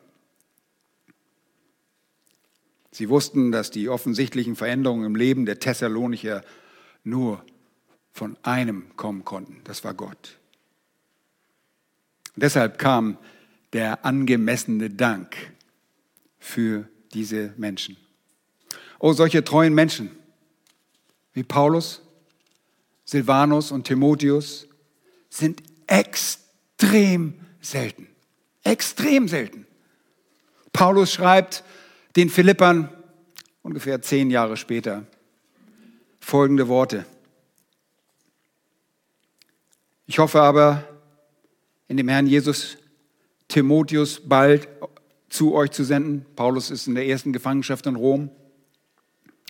[2.91, 6.43] Sie wussten, dass die offensichtlichen Veränderungen im Leben der Thessalonicher
[7.05, 7.45] nur
[8.17, 10.39] von einem kommen konnten, das war Gott.
[12.35, 13.19] Deshalb kam
[13.75, 15.37] der angemessene Dank
[16.39, 17.99] für diese Menschen.
[18.99, 20.11] Oh, solche treuen Menschen
[21.35, 22.01] wie Paulus,
[23.05, 24.67] Silvanus und Timotheus
[25.29, 28.09] sind extrem selten.
[28.65, 29.67] Extrem selten.
[30.73, 31.65] Paulus schreibt
[32.17, 32.89] den Philippern
[33.61, 35.07] ungefähr zehn Jahre später
[36.19, 37.05] folgende Worte.
[40.09, 40.85] Ich hoffe aber,
[41.89, 42.77] in dem Herrn Jesus
[43.49, 44.69] Timotheus bald
[45.29, 46.25] zu euch zu senden.
[46.37, 48.31] Paulus ist in der ersten Gefangenschaft in Rom.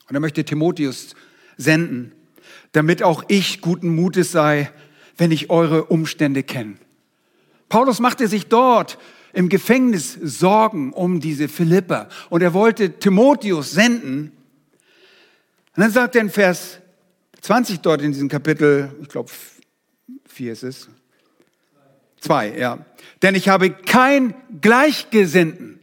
[0.08, 1.14] Und er möchte Timotheus
[1.58, 2.12] senden,
[2.72, 4.70] damit auch ich guten Mutes sei,
[5.18, 6.76] wenn ich eure Umstände kenne.
[7.68, 8.98] Paulus machte sich dort
[9.34, 14.32] im Gefängnis Sorgen um diese Philipper und er wollte Timotheus senden.
[15.74, 16.78] Und dann sagt er in Vers
[17.42, 19.30] 20 dort in diesem Kapitel, ich glaube,
[20.26, 20.88] vier ist es,
[22.20, 22.84] zwei, ja.
[23.22, 25.80] Denn ich habe kein Gleichgesinnten.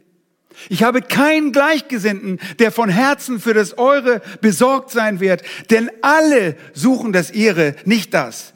[0.70, 5.42] Ich habe keinen Gleichgesinnten, der von Herzen für das Eure besorgt sein wird.
[5.72, 8.54] Denn alle suchen das Ihre, nicht das,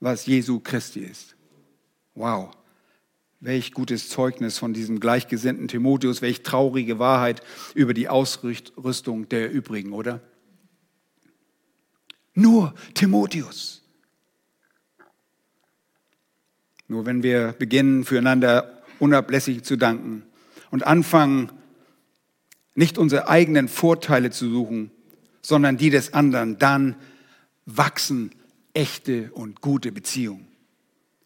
[0.00, 1.34] was Jesu Christi ist.
[2.14, 2.50] Wow.
[3.40, 7.42] Welch gutes Zeugnis von diesem gleichgesinnten Timotheus, welch traurige Wahrheit
[7.74, 10.20] über die Ausrüstung der übrigen, oder?
[12.32, 13.83] Nur Timotheus.
[16.88, 20.22] Nur wenn wir beginnen, füreinander unablässig zu danken
[20.70, 21.50] und anfangen,
[22.74, 24.90] nicht unsere eigenen Vorteile zu suchen,
[25.42, 26.96] sondern die des anderen, dann
[27.66, 28.32] wachsen
[28.72, 30.46] echte und gute Beziehungen.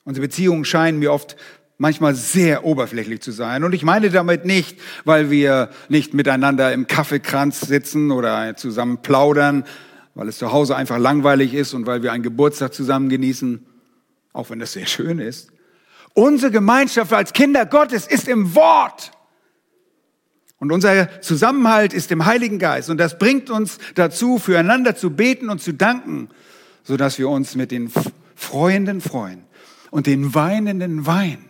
[0.05, 1.37] Unsere Beziehungen scheinen mir oft
[1.79, 3.65] manchmal sehr oberflächlich zu sein.
[3.65, 9.65] Und ich meine damit nicht, weil wir nicht miteinander im Kaffeekranz sitzen oder zusammen plaudern,
[10.15, 13.65] weil es zu Hause einfach langweilig ist und weil wir einen Geburtstag zusammen genießen,
[14.33, 15.51] auch wenn das sehr schön ist.
[16.15, 19.13] Unsere Gemeinschaft als Kinder Gottes ist im Wort.
[20.59, 22.91] Und unser Zusammenhalt ist im Heiligen Geist.
[22.91, 26.29] Und das bringt uns dazu, füreinander zu beten und zu danken,
[26.83, 27.93] sodass wir uns mit den
[28.35, 29.45] Freuenden freuen
[29.91, 31.49] und den Weinenden weinen.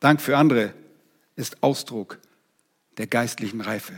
[0.00, 0.72] Dank für andere
[1.36, 2.18] ist Ausdruck
[2.98, 3.94] der geistlichen Reife.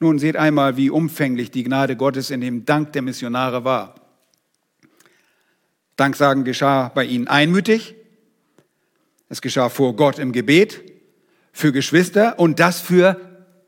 [0.00, 3.94] Nun seht einmal, wie umfänglich die Gnade Gottes in dem Dank der Missionare war.
[5.96, 7.94] Danksagen geschah bei ihnen einmütig.
[9.28, 10.82] Es geschah vor Gott im Gebet,
[11.52, 13.20] für Geschwister und das für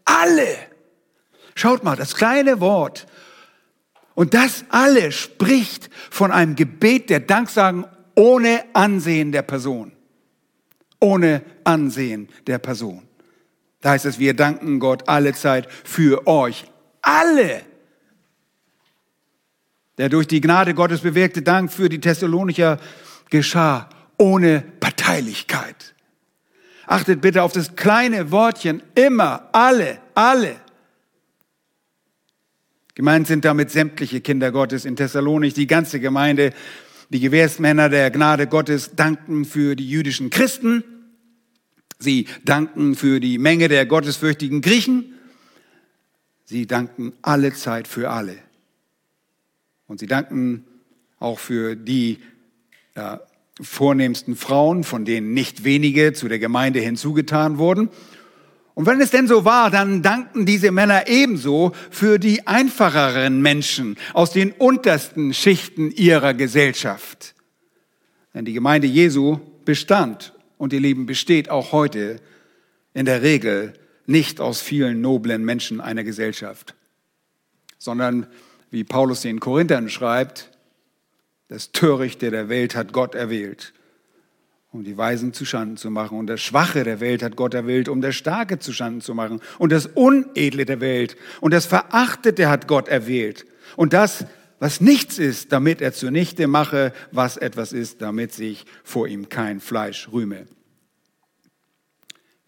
[0.05, 0.57] alle.
[1.55, 3.07] Schaut mal, das kleine Wort.
[4.15, 7.85] Und das alle spricht von einem Gebet der Danksagen
[8.15, 9.93] ohne Ansehen der Person
[11.01, 13.07] ohne Ansehen der Person.
[13.81, 16.65] Da heißt es, wir danken Gott alle Zeit für euch.
[17.03, 17.63] Alle.
[19.99, 22.79] Der durch die Gnade Gottes bewirkte Dank für die Thessalonicher
[23.31, 25.95] geschah ohne Parteilichkeit.
[26.87, 30.57] Achtet bitte auf das kleine Wortchen immer, alle, alle.
[32.95, 36.53] Gemeint sind damit sämtliche Kinder Gottes in Thessalonik, die ganze Gemeinde,
[37.11, 40.83] die Gewährsmänner der Gnade Gottes danken für die jüdischen Christen.
[41.99, 45.15] Sie danken für die Menge der gottesfürchtigen Griechen.
[46.45, 48.46] Sie danken alle Zeit für alle.
[49.87, 50.65] Und sie danken
[51.19, 52.19] auch für die
[52.95, 53.21] ja,
[53.61, 57.91] vornehmsten Frauen, von denen nicht wenige zu der Gemeinde hinzugetan wurden.
[58.75, 63.97] Und wenn es denn so war, dann dankten diese Männer ebenso für die einfacheren Menschen
[64.13, 67.35] aus den untersten Schichten ihrer Gesellschaft.
[68.35, 72.21] Denn die Gemeinde Jesu bestand und ihr Leben besteht auch heute
[72.93, 73.73] in der Regel
[74.05, 76.75] nicht aus vielen noblen Menschen einer Gesellschaft,
[77.79, 78.27] sondern
[78.71, 80.51] wie Paulus den Korinthern schreibt,
[81.49, 83.73] das Törichte der Welt hat Gott erwählt
[84.77, 86.19] um die Weisen zu Schanden zu machen.
[86.19, 89.41] Und das Schwache der Welt hat Gott erwählt, um das Starke zu Schanden zu machen.
[89.59, 93.47] Und das Unedle der Welt und das Verachtete hat Gott erwählt.
[93.77, 94.27] Und das,
[94.59, 99.61] was nichts ist, damit er zunichte mache, was etwas ist, damit sich vor ihm kein
[99.61, 100.47] Fleisch rühme.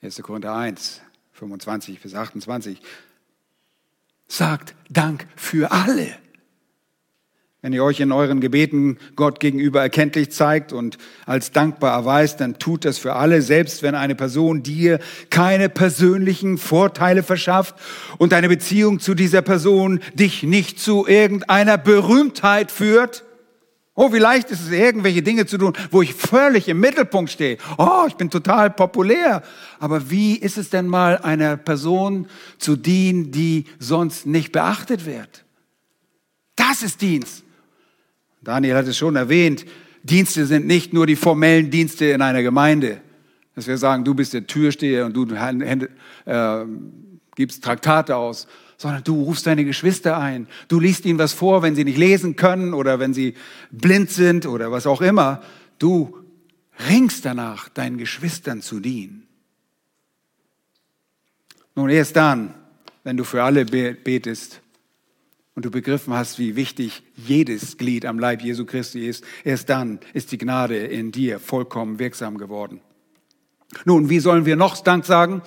[0.02, 0.22] 1.
[0.22, 1.00] Korinther 1,
[1.32, 2.80] 25 bis 28
[4.28, 6.08] sagt Dank für alle.
[7.60, 12.60] Wenn ihr euch in euren Gebeten Gott gegenüber erkenntlich zeigt und als dankbar erweist, dann
[12.60, 17.74] tut das für alle, selbst wenn eine Person dir keine persönlichen Vorteile verschafft
[18.18, 23.24] und deine Beziehung zu dieser Person dich nicht zu irgendeiner Berühmtheit führt.
[24.00, 27.58] Oh, wie leicht ist es, irgendwelche Dinge zu tun, wo ich völlig im Mittelpunkt stehe.
[27.78, 29.42] Oh, ich bin total populär.
[29.80, 35.44] Aber wie ist es denn mal einer Person zu dienen, die sonst nicht beachtet wird?
[36.54, 37.42] Das ist Dienst.
[38.40, 39.64] Daniel hat es schon erwähnt,
[40.04, 43.00] Dienste sind nicht nur die formellen Dienste in einer Gemeinde.
[43.56, 46.66] Dass wir sagen, du bist der Türsteher und du äh,
[47.34, 48.46] gibst Traktate aus,
[48.78, 50.46] sondern du rufst deine Geschwister ein.
[50.68, 53.34] Du liest ihnen was vor, wenn sie nicht lesen können oder wenn sie
[53.70, 55.42] blind sind oder was auch immer.
[55.78, 56.16] Du
[56.88, 59.26] ringst danach, deinen Geschwistern zu dienen.
[61.74, 62.54] Nun, erst dann,
[63.04, 64.62] wenn du für alle betest,
[65.58, 69.98] und du begriffen hast, wie wichtig jedes Glied am Leib Jesu Christi ist, erst dann
[70.14, 72.80] ist die Gnade in dir vollkommen wirksam geworden.
[73.84, 75.42] Nun, wie sollen wir noch Dank sagen?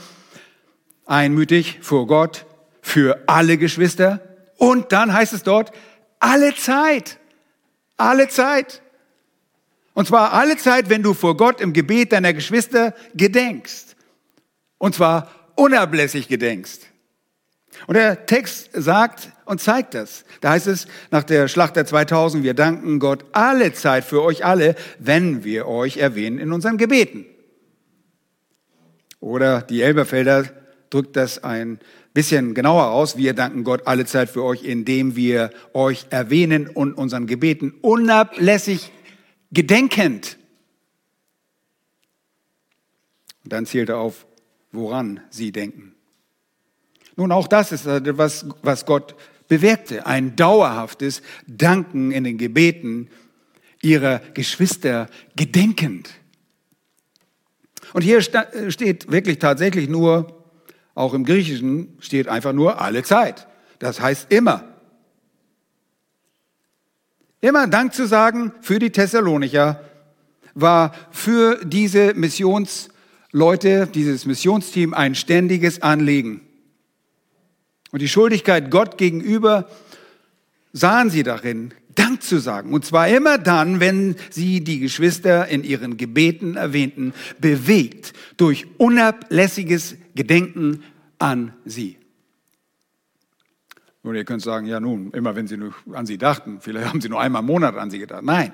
[1.06, 2.46] Einmütig vor Gott,
[2.82, 4.20] für alle Geschwister
[4.58, 5.72] und dann heißt es dort,
[6.20, 7.18] alle Zeit.
[7.98, 8.82] Alle Zeit.
[9.94, 13.96] Und zwar alle Zeit, wenn du vor Gott im Gebet deiner Geschwister gedenkst.
[14.78, 16.88] Und zwar unablässig gedenkst.
[17.88, 20.24] Und der Text sagt und zeigt das.
[20.40, 24.46] Da heißt es nach der Schlacht der 2000, wir danken Gott alle Zeit für euch
[24.46, 27.26] alle, wenn wir euch erwähnen in unseren Gebeten.
[29.20, 30.46] Oder die Elberfelder
[30.90, 31.80] drückt das ein
[32.14, 33.18] bisschen genauer aus.
[33.18, 38.92] Wir danken Gott alle Zeit für euch, indem wir euch erwähnen und unseren Gebeten unablässig
[39.52, 40.38] gedenkend.
[43.44, 44.26] Und dann zählt er auf,
[44.72, 45.96] woran sie denken.
[47.16, 49.16] Nun, auch das ist etwas, was Gott
[49.48, 50.06] bewirkte.
[50.06, 53.10] Ein dauerhaftes Danken in den Gebeten
[53.82, 56.10] ihrer Geschwister gedenkend.
[57.94, 60.41] Und hier steht wirklich tatsächlich nur,
[60.96, 63.48] auch im Griechischen steht einfach nur alle Zeit.
[63.80, 64.64] Das heißt immer.
[67.40, 69.84] Immer Dank zu sagen für die Thessalonicher
[70.54, 76.42] war für diese Missionsleute, dieses Missionsteam ein ständiges Anliegen.
[77.92, 79.68] Und die Schuldigkeit Gott gegenüber
[80.74, 82.74] sahen sie darin, Dank zu sagen.
[82.74, 89.98] Und zwar immer dann, wenn sie die Geschwister in ihren Gebeten erwähnten, bewegt durch unablässiges
[90.16, 90.84] Gedenken
[91.20, 91.98] an sie.
[94.04, 97.02] Und ihr könnt sagen, ja nun, immer wenn sie nur an sie dachten, vielleicht haben
[97.02, 98.24] sie nur einmal im Monat an sie gedacht.
[98.24, 98.52] Nein,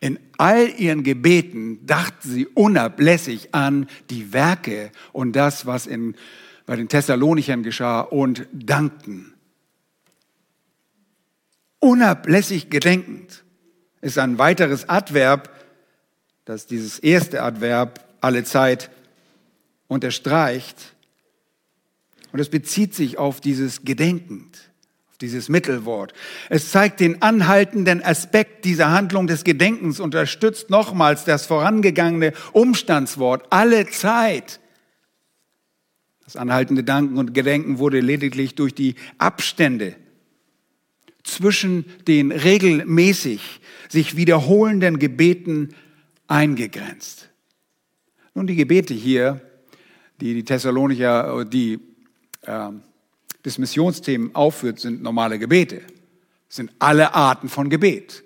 [0.00, 6.16] in all ihren Gebeten dachten sie unablässig an die Werke und das, was in,
[6.66, 9.34] bei den Thessalonichern geschah und dankten.
[11.78, 13.44] Unablässig gedenkend
[14.00, 15.50] ist ein weiteres Adverb,
[16.44, 18.90] das dieses erste Adverb alle Zeit
[19.90, 20.94] unterstreicht.
[22.32, 24.70] Und es bezieht sich auf dieses gedenkend
[25.20, 26.14] dieses Mittelwort.
[26.48, 33.86] Es zeigt den anhaltenden Aspekt dieser Handlung des Gedenkens, unterstützt nochmals das vorangegangene Umstandswort, alle
[33.90, 34.60] Zeit.
[36.24, 39.94] Das anhaltende Danken und Gedenken wurde lediglich durch die Abstände
[41.22, 43.60] zwischen den regelmäßig
[43.90, 45.74] sich wiederholenden Gebeten
[46.28, 47.28] eingegrenzt.
[48.32, 49.42] Nun, die Gebete hier,
[50.20, 51.80] die die Thessalonicher, die
[52.42, 52.68] äh,
[53.44, 55.82] des Missionsthemen aufführt, sind normale Gebete,
[56.48, 58.24] sind alle Arten von Gebet.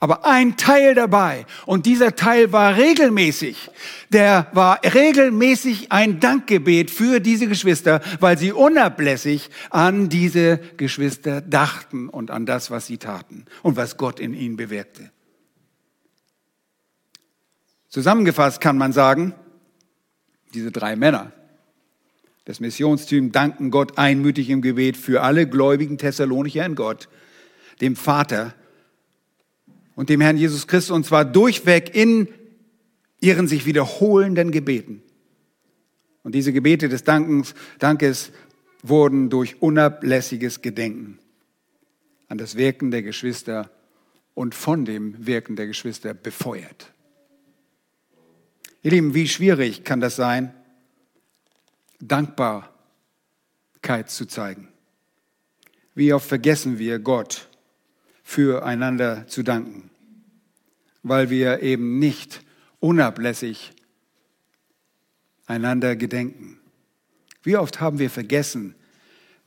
[0.00, 3.70] Aber ein Teil dabei, und dieser Teil war regelmäßig,
[4.10, 12.08] der war regelmäßig ein Dankgebet für diese Geschwister, weil sie unablässig an diese Geschwister dachten
[12.08, 15.10] und an das, was sie taten und was Gott in ihnen bewirkte.
[17.88, 19.34] Zusammengefasst kann man sagen,
[20.54, 21.32] diese drei Männer,
[22.44, 27.08] das Missionsteam danken Gott einmütig im Gebet für alle gläubigen Thessalonicher in Gott,
[27.80, 28.54] dem Vater
[29.94, 32.28] und dem Herrn Jesus Christus, und zwar durchweg in
[33.20, 35.02] ihren sich wiederholenden Gebeten.
[36.22, 38.32] Und diese Gebete des Dankens, Dankes
[38.82, 41.18] wurden durch unablässiges Gedenken
[42.28, 43.70] an das Wirken der Geschwister
[44.34, 46.92] und von dem Wirken der Geschwister befeuert.
[48.88, 50.54] Ihr Lieben, wie schwierig kann das sein,
[52.00, 52.72] Dankbarkeit
[54.08, 54.68] zu zeigen.
[55.94, 57.50] Wie oft vergessen wir Gott
[58.22, 59.90] füreinander zu danken,
[61.02, 62.42] weil wir eben nicht
[62.80, 63.72] unablässig
[65.44, 66.58] einander gedenken.
[67.42, 68.74] Wie oft haben wir vergessen,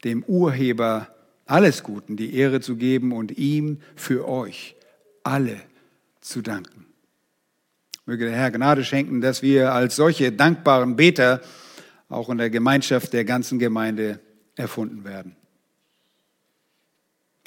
[0.03, 1.15] dem Urheber
[1.47, 4.75] alles Guten die Ehre zu geben und ihm für euch
[5.23, 5.59] alle
[6.19, 6.80] zu danken.
[8.11, 11.39] Möge der Herr Gnade schenken, dass wir als solche dankbaren Beter
[12.09, 14.19] auch in der Gemeinschaft der ganzen Gemeinde
[14.57, 15.37] erfunden werden.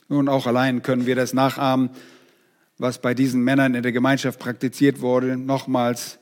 [0.08, 1.90] Nun, auch allein können wir das nachahmen,
[2.78, 5.36] was bei diesen Männern in der Gemeinschaft praktiziert wurde.
[5.36, 6.18] Nochmals,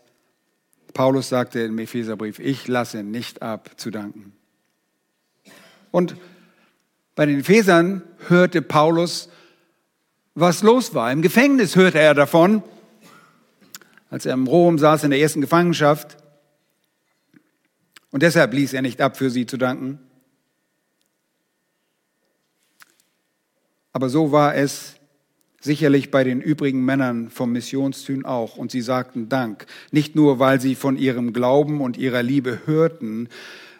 [0.93, 4.32] Paulus sagte im Epheserbrief, ich lasse nicht ab zu danken.
[5.93, 6.16] Und
[7.14, 9.28] bei den Ephesern hörte Paulus,
[10.34, 11.12] was los war.
[11.12, 12.64] Im Gefängnis hörte er davon,
[14.13, 16.19] als er im Rom saß in der ersten Gefangenschaft.
[18.11, 20.01] Und deshalb ließ er nicht ab, für sie zu danken.
[23.95, 24.97] Aber so war es
[25.63, 28.59] sicherlich bei den übrigen Männern vom Missionstün auch.
[28.59, 33.31] Und sie sagten Dank, nicht nur, weil sie von ihrem Glauben und ihrer Liebe hörten,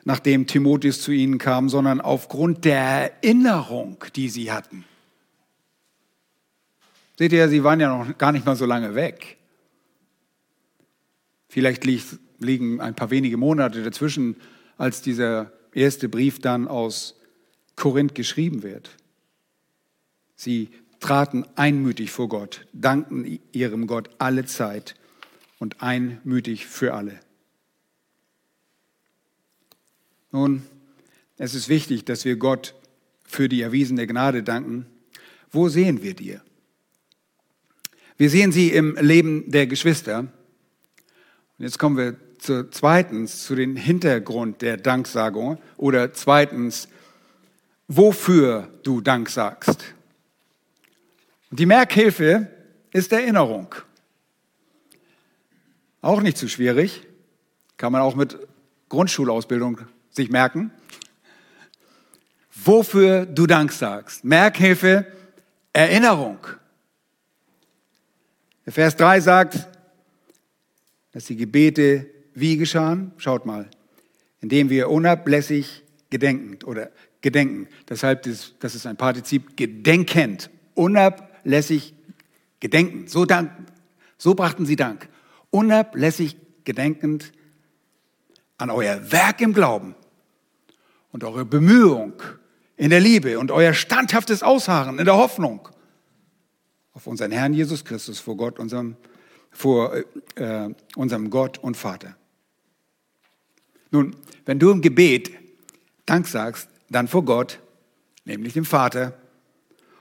[0.05, 2.79] nachdem Timotheus zu ihnen kam, sondern aufgrund der
[3.23, 4.87] Erinnerung, die sie hatten.
[7.19, 9.37] Seht ihr, sie waren ja noch gar nicht mal so lange weg.
[11.53, 14.37] Vielleicht liegen ein paar wenige Monate dazwischen,
[14.79, 17.15] als dieser erste Brief dann aus
[17.77, 18.97] Korinth geschrieben wird.
[20.35, 24.95] Sie traten einmütig vor Gott, dankten ihrem Gott alle Zeit
[25.59, 27.21] und einmütig für alle.
[30.31, 30.63] Nun,
[31.37, 32.75] es ist wichtig, dass wir Gott
[33.25, 34.87] für die erwiesene Gnade danken.
[35.51, 36.39] Wo sehen wir die?
[38.17, 40.33] Wir sehen sie im Leben der Geschwister.
[41.63, 46.89] Und jetzt kommen wir zu, zweitens zu dem Hintergrund der Danksagung oder zweitens,
[47.87, 49.95] wofür du Dank sagst.
[51.53, 52.49] Die Merkhilfe
[52.91, 53.73] ist Erinnerung.
[56.01, 57.07] Auch nicht zu schwierig,
[57.77, 58.37] kann man auch mit
[58.89, 60.73] Grundschulausbildung sich merken.
[62.57, 64.25] Wofür du Dank sagst.
[64.25, 65.07] Merkhilfe,
[65.73, 66.39] Erinnerung.
[68.67, 69.69] Der Vers 3 sagt,
[71.13, 73.13] dass die Gebete wie geschahen?
[73.19, 73.69] Schaut mal,
[74.41, 76.91] indem wir unablässig gedenkend oder
[77.21, 77.69] gedenken.
[77.89, 81.95] Deshalb, das, das ist ein Partizip gedenkend, unablässig
[82.61, 83.07] gedenken.
[83.09, 83.51] So, dank,
[84.19, 85.09] so brachten sie Dank.
[85.51, 87.33] Unablässig gedenkend
[88.59, 89.95] an euer Werk im Glauben
[91.11, 92.15] und eure Bemühung
[92.77, 95.69] in der Liebe und euer standhaftes Ausharren in der Hoffnung
[96.95, 98.97] auf unseren Herrn Jesus Christus vor Gott, unserem,
[99.53, 99.95] vor
[100.35, 102.17] äh, unserem Gott und Vater.
[103.91, 105.31] Nun, wenn du im Gebet
[106.07, 107.61] Dank sagst, dann vor Gott,
[108.25, 109.19] nämlich dem Vater,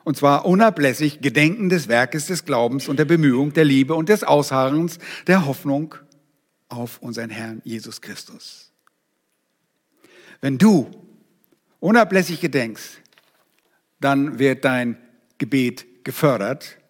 [0.04, 4.24] und zwar unablässig Gedenken des Werkes des Glaubens und der Bemühung, der Liebe und des
[4.24, 4.97] Ausharrens,
[5.28, 5.93] der Hoffnung
[6.70, 8.72] auf unseren Herrn Jesus Christus.
[10.39, 10.89] Wenn du
[11.80, 12.99] unablässig gedenkst,
[13.99, 14.97] dann wird dein
[15.38, 16.82] Gebet gefördert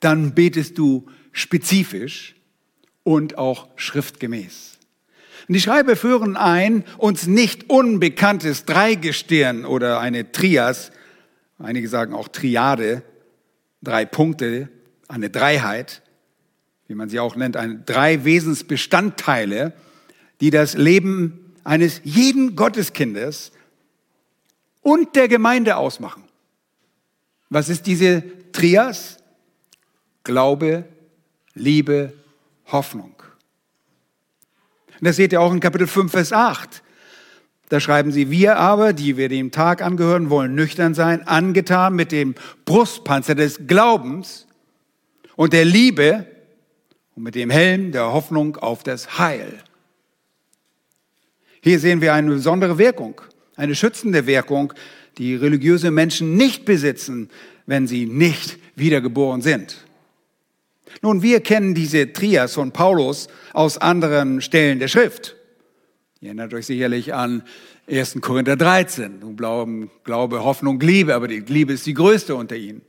[0.00, 1.06] dann betest du
[1.36, 2.34] spezifisch
[3.02, 4.78] und auch schriftgemäß.
[5.46, 10.90] Und die Schreiber führen ein, uns nicht unbekanntes Dreigestirn oder eine Trias,
[11.58, 13.02] einige sagen auch Triade,
[13.82, 14.70] drei Punkte,
[15.08, 16.02] eine Dreiheit,
[16.88, 19.74] wie man sie auch nennt, eine drei Wesensbestandteile,
[20.40, 23.52] die das Leben eines jeden Gotteskindes
[24.80, 26.24] und der Gemeinde ausmachen.
[27.50, 29.18] Was ist diese Trias?
[30.24, 30.86] Glaube,
[31.56, 32.12] Liebe,
[32.66, 33.14] Hoffnung.
[35.00, 36.82] Und das seht ihr auch in Kapitel 5, Vers 8.
[37.70, 42.12] Da schreiben sie, wir aber, die wir dem Tag angehören, wollen nüchtern sein, angetan mit
[42.12, 42.34] dem
[42.64, 44.46] Brustpanzer des Glaubens
[45.34, 46.26] und der Liebe
[47.16, 49.58] und mit dem Helm der Hoffnung auf das Heil.
[51.62, 53.20] Hier sehen wir eine besondere Wirkung,
[53.56, 54.72] eine schützende Wirkung,
[55.18, 57.30] die religiöse Menschen nicht besitzen,
[57.64, 59.85] wenn sie nicht wiedergeboren sind.
[61.02, 65.36] Nun, wir kennen diese Trias von Paulus aus anderen Stellen der Schrift.
[66.20, 67.42] Ihr erinnert euch sicherlich an
[67.88, 68.18] 1.
[68.20, 69.20] Korinther 13.
[69.20, 72.82] Du Glauben, Glaube, Hoffnung, Liebe, aber die Liebe ist die größte unter ihnen.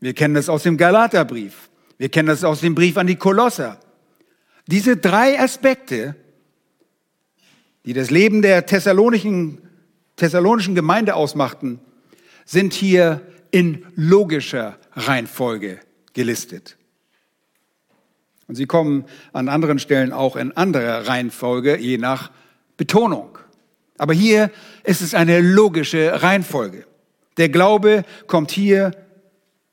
[0.00, 1.68] Wir kennen das aus dem Galaterbrief.
[1.98, 3.78] Wir kennen das aus dem Brief an die Kolosser.
[4.66, 6.16] Diese drei Aspekte,
[7.84, 9.58] die das Leben der thessalonischen,
[10.16, 11.80] thessalonischen Gemeinde ausmachten,
[12.46, 15.80] sind hier in logischer Reihenfolge
[16.14, 16.78] gelistet.
[18.50, 22.32] Und sie kommen an anderen Stellen auch in anderer Reihenfolge, je nach
[22.76, 23.38] Betonung.
[23.96, 24.50] Aber hier
[24.82, 26.84] ist es eine logische Reihenfolge.
[27.36, 28.90] Der Glaube kommt hier,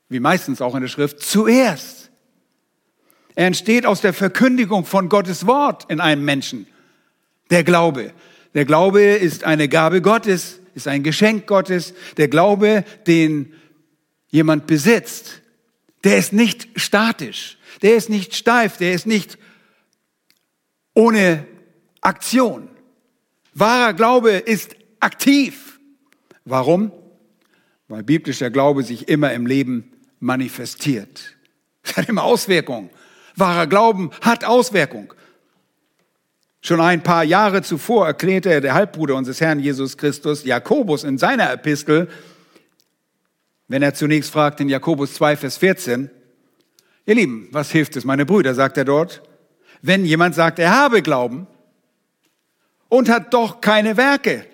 [0.08, 2.12] wie meistens auch in der Schrift, zuerst.
[3.34, 6.68] Er entsteht aus der Verkündigung von Gottes Wort in einem Menschen.
[7.50, 8.12] Der Glaube.
[8.54, 11.94] Der Glaube ist eine Gabe Gottes, ist ein Geschenk Gottes.
[12.16, 13.52] Der Glaube, den
[14.28, 15.42] jemand besitzt,
[16.04, 17.58] der ist nicht statisch.
[17.82, 19.38] Der ist nicht steif, der ist nicht
[20.94, 21.46] ohne
[22.00, 22.68] Aktion.
[23.54, 25.78] Wahrer Glaube ist aktiv.
[26.44, 26.92] Warum?
[27.88, 31.36] Weil biblischer Glaube sich immer im Leben manifestiert.
[31.82, 32.90] Es hat immer Auswirkungen.
[33.36, 35.14] Wahrer Glauben hat Auswirkung.
[36.60, 41.52] Schon ein paar Jahre zuvor erklärte der Halbbruder unseres Herrn Jesus Christus, Jakobus, in seiner
[41.52, 42.08] Epistel,
[43.68, 46.10] wenn er zunächst fragt in Jakobus 2, Vers 14,
[47.06, 49.22] Ihr Lieben, was hilft es, meine Brüder, sagt er dort,
[49.80, 51.46] wenn jemand sagt, er habe Glauben
[52.88, 54.44] und hat doch keine Werke?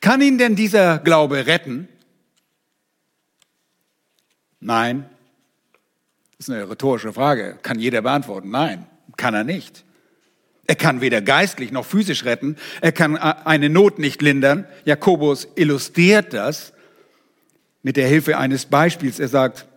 [0.00, 1.88] Kann ihn denn dieser Glaube retten?
[4.60, 5.08] Nein.
[6.38, 7.58] Das ist eine rhetorische Frage.
[7.62, 8.50] Kann jeder beantworten?
[8.50, 9.84] Nein, kann er nicht.
[10.66, 12.56] Er kann weder geistlich noch physisch retten.
[12.80, 14.66] Er kann eine Not nicht lindern.
[14.84, 16.73] Jakobus illustriert das
[17.84, 19.20] mit der Hilfe eines Beispiels.
[19.20, 19.68] Er sagt,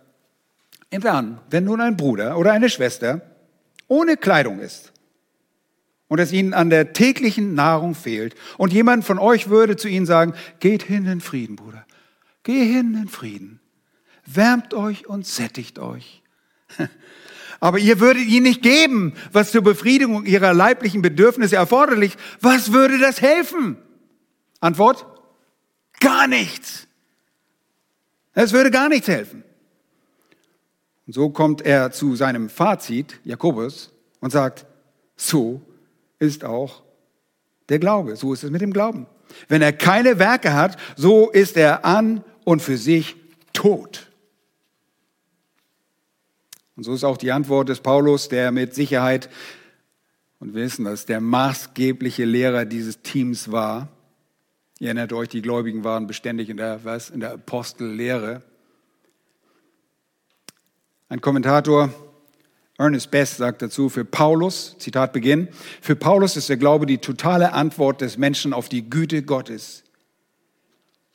[0.90, 3.20] Nehmt an, wenn nun ein Bruder oder eine Schwester
[3.88, 4.92] ohne Kleidung ist
[6.08, 10.06] und es ihnen an der täglichen Nahrung fehlt und jemand von euch würde zu ihnen
[10.06, 11.84] sagen, geht hin in Frieden, Bruder,
[12.42, 13.60] geh hin in Frieden.
[14.24, 16.22] wärmt euch und sättigt euch.
[17.60, 22.16] Aber ihr würdet ihnen nicht geben, was zur Befriedigung ihrer leiblichen Bedürfnisse erforderlich.
[22.40, 23.76] Was würde das helfen?
[24.60, 25.06] Antwort?
[25.98, 26.87] Gar nichts.
[28.40, 29.42] Es würde gar nichts helfen.
[31.08, 34.64] Und so kommt er zu seinem Fazit, Jakobus, und sagt,
[35.16, 35.60] so
[36.20, 36.84] ist auch
[37.68, 38.14] der Glaube.
[38.14, 39.08] So ist es mit dem Glauben.
[39.48, 43.16] Wenn er keine Werke hat, so ist er an und für sich
[43.52, 44.08] tot.
[46.76, 49.30] Und so ist auch die Antwort des Paulus, der mit Sicherheit,
[50.38, 53.88] und wir wissen das, der maßgebliche Lehrer dieses Teams war.
[54.80, 58.42] Ihr erinnert euch, die Gläubigen waren beständig in der, was, in der Apostellehre.
[61.08, 61.92] Ein Kommentator,
[62.76, 65.48] Ernest Best, sagt dazu, für Paulus, Zitat Beginn,
[65.80, 69.82] für Paulus ist der Glaube die totale Antwort des Menschen auf die Güte Gottes,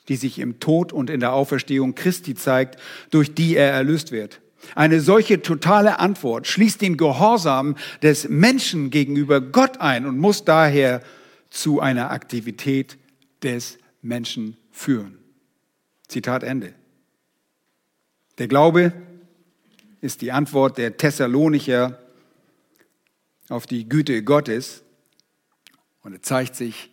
[0.10, 2.78] die sich im Tod und in der Auferstehung Christi zeigt,
[3.12, 4.42] durch die er erlöst wird.
[4.76, 11.02] Eine solche totale Antwort schließt den Gehorsam des Menschen gegenüber Gott ein und muss daher
[11.50, 12.98] zu einer Aktivität
[13.44, 15.20] des Menschen führen.
[16.08, 16.74] Zitat Ende.
[18.38, 18.94] Der Glaube
[20.02, 22.00] ist die Antwort der Thessalonicher
[23.50, 24.84] auf die Güte Gottes
[26.02, 26.92] und er zeigt sich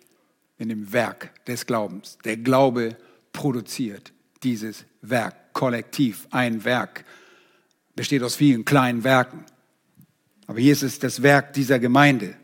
[0.59, 2.19] in dem Werk des Glaubens.
[2.25, 2.97] Der Glaube
[3.33, 7.05] produziert dieses Werk kollektiv, ein Werk
[7.97, 9.45] besteht aus vielen kleinen Werken.
[10.47, 12.37] Aber hier ist es das Werk dieser Gemeinde.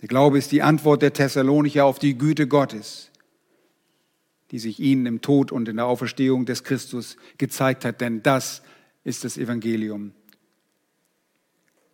[0.00, 3.10] Der Glaube ist die Antwort der Thessalonicher auf die Güte Gottes,
[4.50, 8.62] die sich ihnen im Tod und in der Auferstehung des Christus gezeigt hat, denn das
[9.04, 10.12] ist das Evangelium.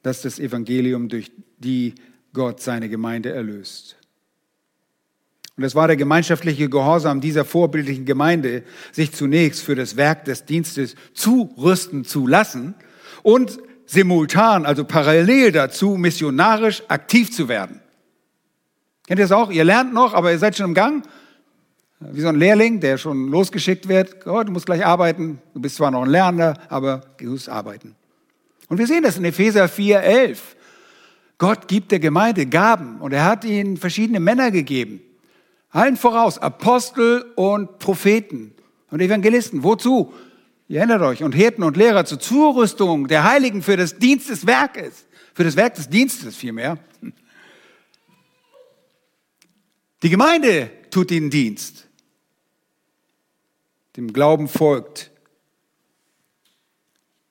[0.03, 1.95] Das ist das Evangelium, durch die
[2.33, 3.97] Gott seine Gemeinde erlöst.
[5.57, 10.45] Und es war der gemeinschaftliche Gehorsam dieser vorbildlichen Gemeinde, sich zunächst für das Werk des
[10.45, 12.75] Dienstes zurüsten zu lassen
[13.23, 17.81] und simultan, also parallel dazu, missionarisch aktiv zu werden.
[19.07, 19.51] Kennt ihr das auch?
[19.51, 21.07] Ihr lernt noch, aber ihr seid schon im Gang.
[22.01, 24.27] Wie so ein Lehrling, der schon losgeschickt wird.
[24.27, 25.41] Oh, du musst gleich arbeiten.
[25.55, 27.95] Du bist zwar noch ein Lernender, aber du musst arbeiten.
[28.69, 30.57] Und wir sehen das in Epheser 4, 11.
[31.39, 35.01] Gott gibt der Gemeinde Gaben und er hat ihnen verschiedene Männer gegeben.
[35.71, 38.53] Allen voraus Apostel und Propheten
[38.91, 39.63] und Evangelisten.
[39.63, 40.13] Wozu?
[40.69, 41.23] Ihr erinnert euch.
[41.23, 45.07] Und Hirten und Lehrer zur Zurüstung der Heiligen für das Dienst des Werkes.
[45.35, 46.79] Für das Werk des Dienstes vielmehr.
[50.03, 51.89] Die Gemeinde tut den Dienst.
[53.97, 55.11] Dem Glauben folgt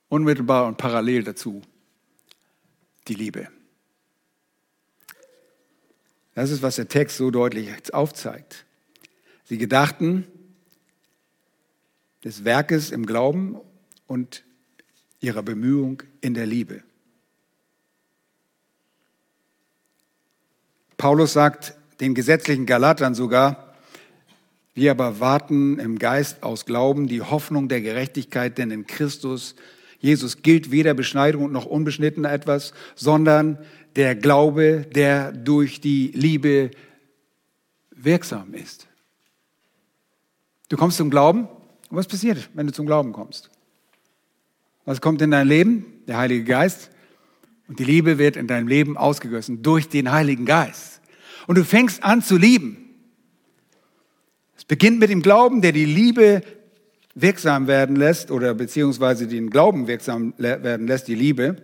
[0.09, 1.61] unmittelbar und parallel dazu
[3.07, 3.49] die Liebe.
[6.34, 8.66] Das ist, was der Text so deutlich aufzeigt.
[9.45, 10.28] Sie gedachten
[12.24, 13.61] des Werkes im Glauben
[14.07, 14.43] und
[15.20, 16.84] ihrer Bemühung in der Liebe.
[20.97, 23.75] Paulus sagt den gesetzlichen Galatern sogar,
[24.73, 29.55] wir aber warten im Geist aus Glauben die Hoffnung der Gerechtigkeit, denn in Christus
[30.05, 33.57] Jesus gilt weder Beschneidung noch unbeschnitten etwas, sondern
[33.95, 36.69] der Glaube, der durch die Liebe
[37.89, 38.87] wirksam ist.
[40.69, 41.47] Du kommst zum Glauben
[41.89, 43.49] und was passiert, wenn du zum Glauben kommst?
[44.85, 45.85] Was kommt in dein Leben?
[46.07, 46.91] Der Heilige Geist.
[47.67, 50.94] Und die Liebe wird in deinem Leben ausgegossen durch den Heiligen Geist.
[51.47, 52.77] Und du fängst an zu lieben.
[54.57, 56.41] Es beginnt mit dem Glauben, der die Liebe
[57.13, 61.61] wirksam werden lässt oder beziehungsweise den Glauben wirksam werden lässt, die Liebe.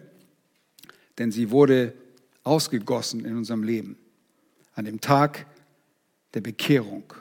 [1.17, 1.93] Denn sie wurde
[2.43, 3.97] ausgegossen in unserem Leben.
[4.73, 5.45] An dem Tag
[6.34, 7.13] der Bekehrung.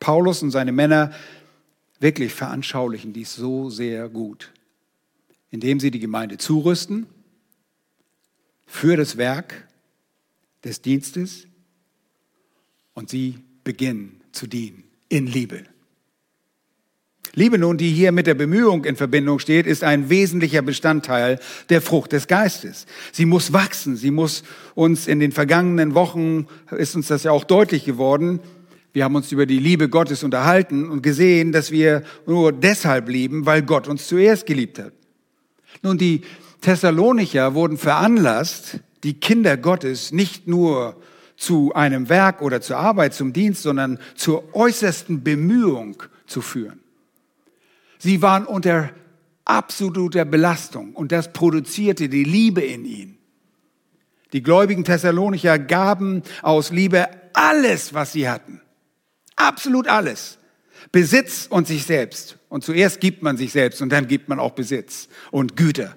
[0.00, 1.12] Paulus und seine Männer
[2.00, 4.52] wirklich veranschaulichen dies so sehr gut,
[5.50, 7.06] indem sie die Gemeinde zurüsten
[8.66, 9.68] für das Werk
[10.64, 11.46] des Dienstes
[12.94, 15.64] und sie beginnen zu dienen in Liebe.
[17.34, 21.38] Liebe nun, die hier mit der Bemühung in Verbindung steht, ist ein wesentlicher Bestandteil
[21.70, 22.86] der Frucht des Geistes.
[23.10, 23.96] Sie muss wachsen.
[23.96, 24.42] Sie muss
[24.74, 28.40] uns in den vergangenen Wochen, ist uns das ja auch deutlich geworden,
[28.92, 33.46] wir haben uns über die Liebe Gottes unterhalten und gesehen, dass wir nur deshalb lieben,
[33.46, 34.92] weil Gott uns zuerst geliebt hat.
[35.82, 36.22] Nun, die
[36.60, 41.00] Thessalonicher wurden veranlasst, die Kinder Gottes nicht nur
[41.42, 46.80] zu einem Werk oder zur Arbeit, zum Dienst, sondern zur äußersten Bemühung zu führen.
[47.98, 48.90] Sie waren unter
[49.44, 53.18] absoluter Belastung und das produzierte die Liebe in ihnen.
[54.32, 58.60] Die gläubigen Thessalonicher gaben aus Liebe alles, was sie hatten.
[59.34, 60.38] Absolut alles.
[60.92, 62.38] Besitz und sich selbst.
[62.48, 65.96] Und zuerst gibt man sich selbst und dann gibt man auch Besitz und Güter.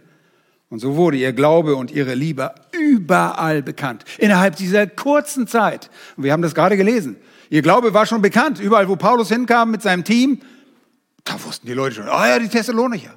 [0.75, 4.03] Und so wurde ihr Glaube und ihre Liebe überall bekannt.
[4.17, 5.89] Innerhalb dieser kurzen Zeit.
[6.17, 7.15] Und wir haben das gerade gelesen.
[7.49, 8.59] Ihr Glaube war schon bekannt.
[8.59, 10.41] Überall, wo Paulus hinkam mit seinem Team,
[11.23, 13.13] da wussten die Leute schon, ah ja, die Thessalonicher.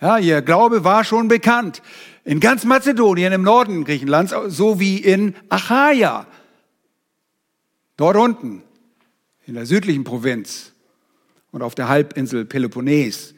[0.00, 1.82] Ja, ihr Glaube war schon bekannt.
[2.24, 6.26] In ganz Mazedonien, im Norden Griechenlands, so wie in Achaia.
[7.96, 8.64] Dort unten,
[9.46, 10.72] in der südlichen Provinz
[11.52, 13.33] und auf der Halbinsel Peloponnes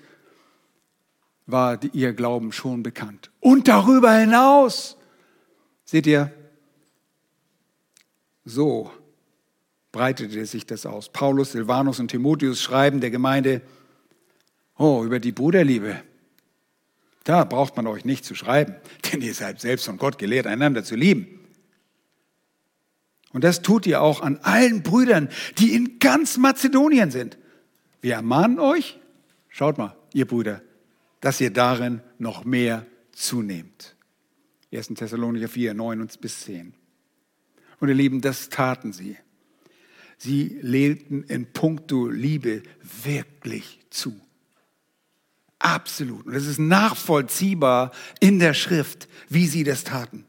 [1.46, 3.30] war ihr Glauben schon bekannt.
[3.40, 4.96] Und darüber hinaus,
[5.84, 6.32] seht ihr,
[8.44, 8.90] so
[9.92, 11.08] breitete sich das aus.
[11.08, 13.62] Paulus, Silvanus und Timotheus schreiben der Gemeinde,
[14.76, 16.02] oh, über die Bruderliebe.
[17.24, 18.76] Da braucht man euch nicht zu schreiben,
[19.12, 21.40] denn ihr seid selbst von Gott gelehrt, einander zu lieben.
[23.32, 25.28] Und das tut ihr auch an allen Brüdern,
[25.58, 27.38] die in ganz Mazedonien sind.
[28.00, 28.98] Wir ermahnen euch,
[29.48, 30.62] schaut mal, ihr Brüder,
[31.26, 33.96] dass ihr darin noch mehr zunehmt.
[34.72, 34.94] 1.
[34.94, 36.72] Thessalonicher 4, 9 bis 10.
[37.80, 39.16] Und ihr Lieben, das taten sie.
[40.18, 42.62] Sie lebten in puncto Liebe
[43.02, 44.14] wirklich zu.
[45.58, 46.26] Absolut.
[46.26, 50.26] Und es ist nachvollziehbar in der Schrift, wie sie das taten.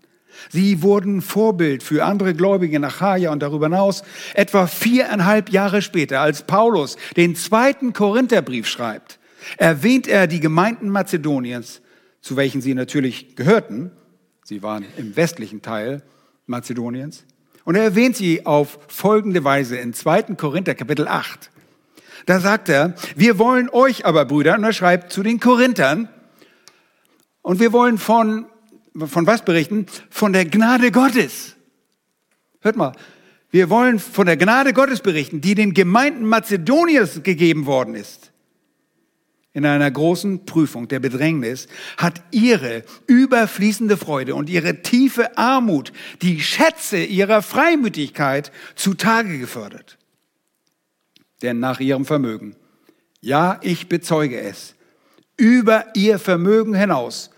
[0.49, 4.01] Sie wurden Vorbild für andere Gläubige in Achaia und darüber hinaus.
[4.33, 9.16] Etwa viereinhalb Jahre später, als Paulus den zweiten Korintherbrief schreibt,
[9.55, 11.81] erwähnt er die Gemeinden Mazedoniens,
[12.21, 13.91] zu welchen sie natürlich gehörten.
[14.43, 16.03] Sie waren im westlichen Teil
[16.45, 17.25] Mazedoniens.
[17.63, 20.35] Und er erwähnt sie auf folgende Weise in 2.
[20.35, 21.51] Korinther Kapitel 8.
[22.25, 26.09] Da sagt er, wir wollen euch aber, Brüder, und er schreibt zu den Korinthern,
[27.41, 28.45] und wir wollen von,
[28.97, 29.85] von was berichten?
[30.09, 31.55] Von der Gnade Gottes.
[32.59, 32.91] Hört mal,
[33.51, 38.33] wir wollen von der Gnade Gottes berichten, die den Gemeinden Mazedoniens gegeben worden ist
[39.57, 45.91] in einer großen Prüfung der Bedrängnis, hat ihre überfließende Freude und ihre tiefe Armut
[46.21, 49.97] die Schätze ihrer Freimütigkeit zutage gefördert.
[51.41, 52.55] Denn nach ihrem Vermögen,
[53.19, 54.75] ja, ich bezeuge es,
[55.37, 57.31] über ihr Vermögen hinaus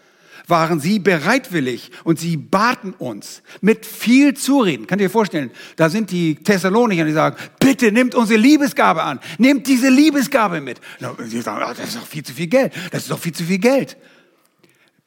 [0.49, 4.87] waren sie bereitwillig und sie baten uns mit viel Zureden.
[4.89, 9.67] Ihr euch vorstellen, da sind die Thessalonicher, die sagen, bitte nimmt unsere Liebesgabe an, nehmt
[9.67, 10.81] diese Liebesgabe mit.
[11.25, 13.43] Sie sagen, ah, das ist doch viel zu viel Geld, das ist doch viel zu
[13.43, 13.97] viel Geld.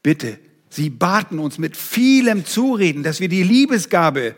[0.02, 0.38] Bitte,
[0.68, 4.34] sie baten uns mit vielem Zureden, dass wir die Liebesgabe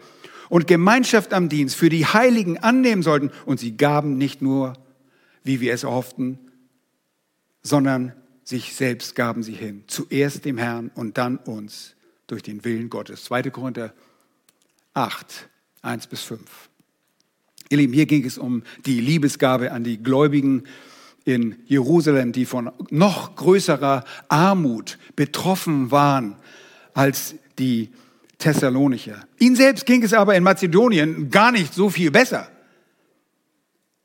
[0.49, 3.31] und Gemeinschaft am Dienst für die Heiligen annehmen sollten.
[3.47, 4.75] Und sie gaben nicht nur,
[5.43, 6.39] wie wir es erhofften,
[7.63, 8.13] sondern
[8.45, 9.85] sich selbst gaben sie hin.
[9.87, 11.95] Zuerst dem Herrn und dann uns
[12.27, 13.25] durch den Willen Gottes.
[13.25, 13.45] 2.
[13.45, 13.93] Korinther
[14.93, 15.49] 8,
[15.83, 16.41] 1 bis 5.
[17.71, 20.65] Ihr Lieben, hier ging es um die Liebesgabe an die Gläubigen
[21.25, 26.37] in Jerusalem, die von noch größerer Armut betroffen waren
[26.93, 27.91] als die
[28.39, 29.27] Thessalonicher.
[29.39, 32.49] Ihnen selbst ging es aber in Mazedonien gar nicht so viel besser.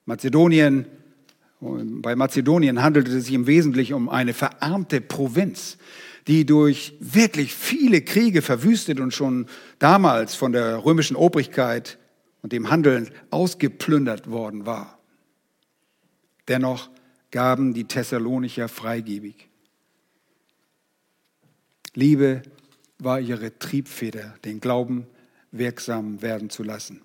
[0.06, 0.86] Mazedonien
[1.60, 5.78] bei Mazedonien handelte es sich im Wesentlichen um eine verarmte Provinz,
[6.28, 9.48] die durch wirklich viele Kriege verwüstet und schon
[9.78, 11.98] damals von der römischen Obrigkeit
[12.42, 15.00] und dem Handeln ausgeplündert worden war.
[16.48, 16.90] Dennoch
[17.32, 19.50] gaben die Thessalonicher freigebig.
[21.94, 22.42] Liebe
[22.98, 25.08] war ihre Triebfeder, den Glauben
[25.52, 27.02] wirksam werden zu lassen.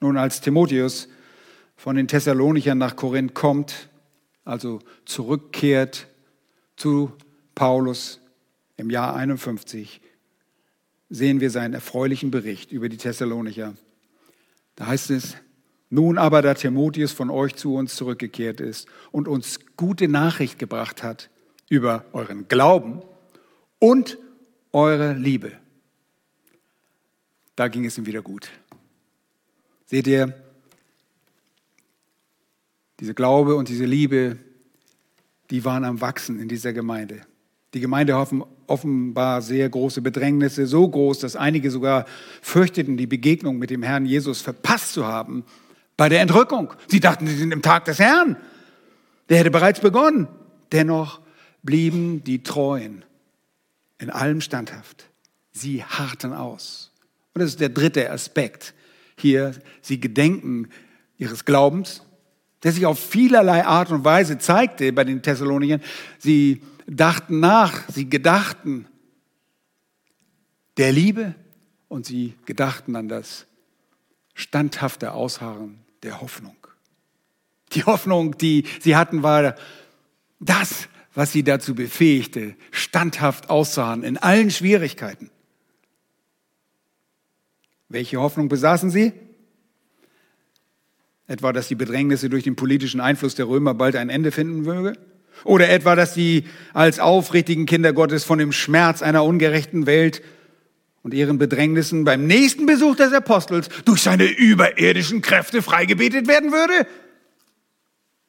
[0.00, 1.08] Nun, als Timotheus
[1.84, 3.90] von den Thessalonichern nach Korinth kommt,
[4.46, 6.06] also zurückkehrt
[6.76, 7.12] zu
[7.54, 8.20] Paulus
[8.78, 10.00] im Jahr 51,
[11.10, 13.74] sehen wir seinen erfreulichen Bericht über die Thessalonicher.
[14.76, 15.36] Da heißt es,
[15.90, 21.02] nun aber, da Timotheus von euch zu uns zurückgekehrt ist und uns gute Nachricht gebracht
[21.02, 21.28] hat
[21.68, 23.02] über euren Glauben
[23.78, 24.16] und
[24.72, 25.52] eure Liebe,
[27.56, 28.48] da ging es ihm wieder gut.
[29.84, 30.43] Seht ihr,
[33.04, 34.38] diese Glaube und diese Liebe,
[35.50, 37.20] die waren am Wachsen in dieser Gemeinde.
[37.74, 42.06] Die Gemeinde hoffen offenbar sehr große Bedrängnisse, so groß, dass einige sogar
[42.40, 45.44] fürchteten, die Begegnung mit dem Herrn Jesus verpasst zu haben
[45.98, 46.72] bei der Entrückung.
[46.86, 48.38] Sie dachten, sie sind im Tag des Herrn.
[49.28, 50.26] Der hätte bereits begonnen.
[50.72, 51.20] Dennoch
[51.62, 53.04] blieben die Treuen
[53.98, 55.10] in allem standhaft.
[55.52, 56.90] Sie harrten aus.
[57.34, 58.72] Und das ist der dritte Aspekt
[59.18, 59.52] hier.
[59.82, 60.70] Sie gedenken
[61.18, 62.00] ihres Glaubens,
[62.64, 65.82] der sich auf vielerlei Art und Weise zeigte bei den Thessaloniern.
[66.18, 68.86] Sie dachten nach, sie gedachten
[70.78, 71.34] der Liebe
[71.88, 73.46] und sie gedachten an das
[74.32, 76.56] standhafte Ausharren der Hoffnung.
[77.72, 79.56] Die Hoffnung, die sie hatten, war
[80.40, 85.30] das, was sie dazu befähigte, standhaft auszuharren in allen Schwierigkeiten.
[87.88, 89.12] Welche Hoffnung besaßen sie?
[91.26, 94.94] Etwa, dass die Bedrängnisse durch den politischen Einfluss der Römer bald ein Ende finden möge?
[95.44, 100.22] Oder etwa, dass sie als aufrichtigen Kinder Gottes von dem Schmerz einer ungerechten Welt
[101.02, 106.86] und ihren Bedrängnissen beim nächsten Besuch des Apostels durch seine überirdischen Kräfte freigebetet werden würde?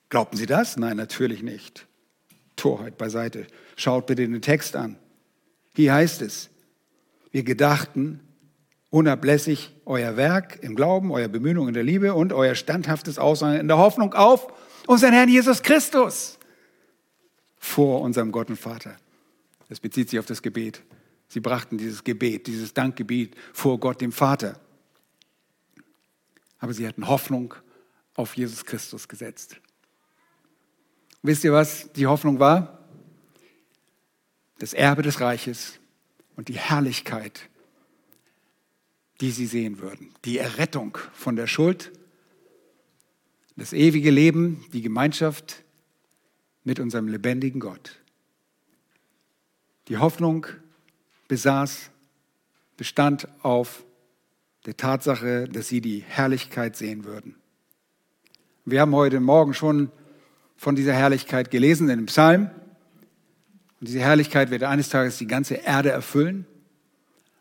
[0.10, 0.78] Glaubten Sie das?
[0.78, 1.88] Nein, natürlich nicht.
[2.56, 3.48] Torheit beiseite.
[3.76, 4.98] Schaut bitte den Text an.
[5.76, 6.50] Hier heißt es,
[7.32, 8.22] wir gedachten
[8.90, 13.68] unablässig euer Werk im Glauben, euer Bemühung in der Liebe und euer standhaftes Aussagen in
[13.68, 14.48] der Hoffnung auf
[14.88, 16.38] unseren Herrn Jesus Christus
[17.58, 18.96] vor unserem Gott und Vater.
[19.70, 20.84] Das bezieht sich auf das Gebet.
[21.28, 24.60] Sie brachten dieses Gebet, dieses Dankgebet vor Gott, dem Vater.
[26.60, 27.56] Aber sie hatten Hoffnung
[28.14, 29.58] auf Jesus Christus gesetzt.
[31.22, 32.80] wisst ihr, was die Hoffnung war?
[34.60, 35.80] Das Erbe des Reiches
[36.36, 37.50] und die Herrlichkeit,
[39.22, 40.10] die sie sehen würden.
[40.26, 41.92] Die Errettung von der Schuld,
[43.56, 45.64] das ewige Leben, die Gemeinschaft
[46.64, 48.00] mit unserem lebendigen Gott.
[49.88, 50.48] Die Hoffnung
[51.28, 51.92] besaß,
[52.76, 53.86] bestand auf
[54.66, 57.36] der Tatsache, dass sie die Herrlichkeit sehen würden.
[58.66, 59.92] Wir haben heute Morgen schon
[60.58, 62.50] von dieser Herrlichkeit gelesen in dem Psalm.
[63.80, 66.48] Und diese Herrlichkeit wird eines Tages die ganze Erde erfüllen.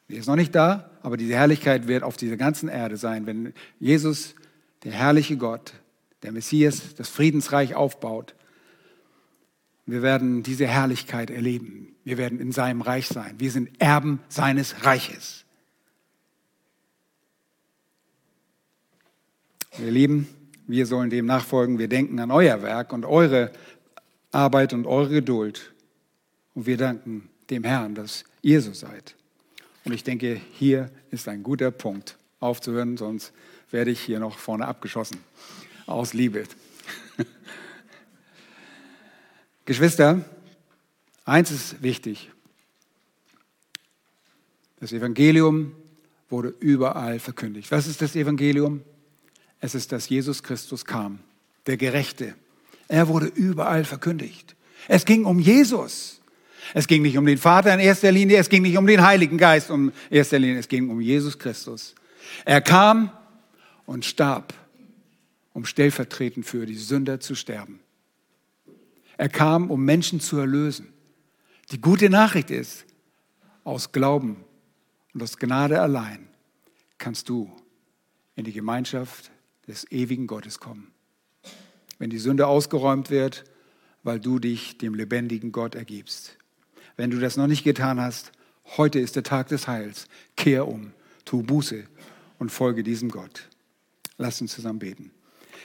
[0.08, 3.52] Die ist noch nicht da, aber diese Herrlichkeit wird auf dieser ganzen Erde sein, wenn
[3.78, 4.34] Jesus,
[4.82, 5.74] der herrliche Gott,
[6.24, 8.34] der Messias, das Friedensreich aufbaut
[9.86, 11.94] wir werden diese Herrlichkeit erleben.
[12.04, 13.34] Wir werden in seinem Reich sein.
[13.38, 15.44] Wir sind Erben seines Reiches.
[19.76, 20.28] Wir Lieben,
[20.66, 21.78] wir sollen dem nachfolgen.
[21.78, 23.52] Wir denken an euer Werk und eure
[24.30, 25.74] Arbeit und eure Geduld.
[26.54, 29.16] Und wir danken dem Herrn, dass ihr so seid.
[29.84, 33.32] Und ich denke, hier ist ein guter Punkt aufzuhören, sonst
[33.70, 35.18] werde ich hier noch vorne abgeschossen.
[35.86, 36.44] Aus Liebe.
[39.64, 40.24] Geschwister,
[41.24, 42.30] eins ist wichtig.
[44.80, 45.72] Das Evangelium
[46.28, 47.70] wurde überall verkündigt.
[47.70, 48.82] Was ist das Evangelium?
[49.60, 51.20] Es ist, dass Jesus Christus kam,
[51.66, 52.34] der Gerechte.
[52.88, 54.56] Er wurde überall verkündigt.
[54.88, 56.20] Es ging um Jesus.
[56.72, 59.36] Es ging nicht um den Vater in erster Linie, es ging nicht um den Heiligen
[59.36, 61.94] Geist in erster Linie, es ging um Jesus Christus.
[62.44, 63.10] Er kam
[63.86, 64.54] und starb,
[65.52, 67.80] um stellvertretend für die Sünder zu sterben.
[69.16, 70.88] Er kam, um Menschen zu erlösen.
[71.70, 72.84] Die gute Nachricht ist,
[73.62, 74.44] aus Glauben
[75.12, 76.28] und aus Gnade allein
[76.98, 77.50] kannst du
[78.36, 79.30] in die Gemeinschaft
[79.66, 80.92] des ewigen Gottes kommen.
[81.98, 83.44] Wenn die Sünde ausgeräumt wird,
[84.02, 86.36] weil du dich dem lebendigen Gott ergibst.
[86.96, 88.32] Wenn du das noch nicht getan hast,
[88.76, 90.06] heute ist der Tag des Heils.
[90.36, 90.92] Kehr um,
[91.24, 91.84] tu Buße
[92.38, 93.48] und folge diesem Gott.
[94.16, 95.10] Lass uns zusammen beten.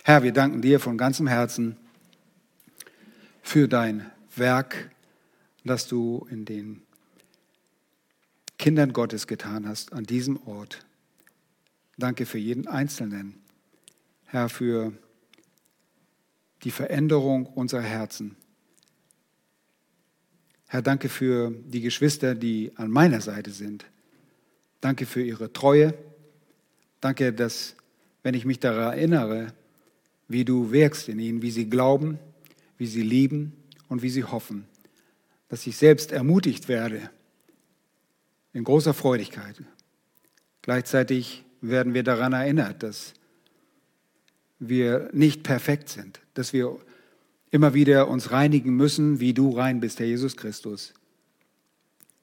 [0.03, 1.77] Herr, wir danken dir von ganzem Herzen
[3.41, 4.91] für dein Werk,
[5.63, 6.82] das du in den
[8.57, 10.86] Kindern Gottes getan hast an diesem Ort.
[11.97, 13.41] Danke für jeden Einzelnen,
[14.25, 14.93] Herr, für
[16.63, 18.36] die Veränderung unserer Herzen.
[20.72, 23.86] Herr, danke für die Geschwister, die an meiner Seite sind.
[24.82, 25.95] Danke für ihre Treue.
[27.01, 27.76] Danke, dass,
[28.22, 29.51] wenn ich mich daran erinnere,
[30.28, 32.20] wie du wirkst in ihnen, wie sie glauben,
[32.78, 33.53] wie sie lieben
[33.88, 34.67] und wie sie hoffen,
[35.47, 37.09] dass ich selbst ermutigt werde
[38.53, 39.55] in großer Freudigkeit.
[40.61, 43.15] Gleichzeitig werden wir daran erinnert, dass
[44.59, 46.78] wir nicht perfekt sind, dass wir
[47.52, 50.93] immer wieder uns reinigen müssen, wie du rein bist, Herr Jesus Christus.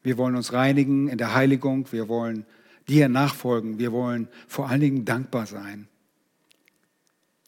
[0.03, 2.47] Wir wollen uns reinigen in der Heiligung, wir wollen
[2.89, 5.89] dir nachfolgen, wir wollen vor allen Dingen dankbar sein.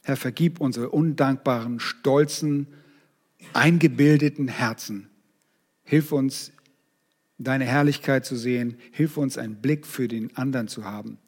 [0.03, 2.67] Herr, vergib unsere undankbaren, stolzen,
[3.53, 5.09] eingebildeten Herzen.
[5.85, 6.53] Hilf uns,
[7.39, 8.77] deine Herrlichkeit zu sehen.
[8.91, 11.19] Hilf uns, einen Blick für den anderen zu haben.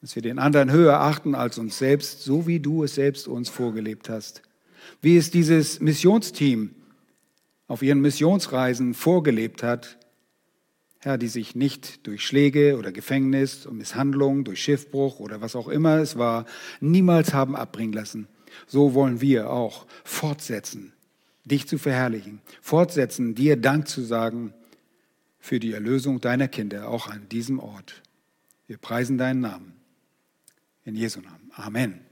[0.00, 3.48] Dass wir den anderen höher achten als uns selbst, so wie du es selbst uns
[3.48, 4.42] vorgelebt hast.
[5.00, 6.74] Wie es dieses Missionsteam
[7.66, 9.98] auf ihren Missionsreisen vorgelebt hat,
[10.98, 15.68] Herr, die sich nicht durch Schläge oder Gefängnis und Misshandlung, durch Schiffbruch oder was auch
[15.68, 16.46] immer es war,
[16.80, 18.28] niemals haben abbringen lassen
[18.66, 20.92] so wollen wir auch fortsetzen,
[21.44, 24.52] dich zu verherrlichen, fortsetzen, dir Dank zu sagen
[25.38, 28.02] für die Erlösung deiner Kinder, auch an diesem Ort.
[28.66, 29.72] Wir preisen deinen Namen.
[30.84, 31.50] In Jesu Namen.
[31.54, 32.11] Amen.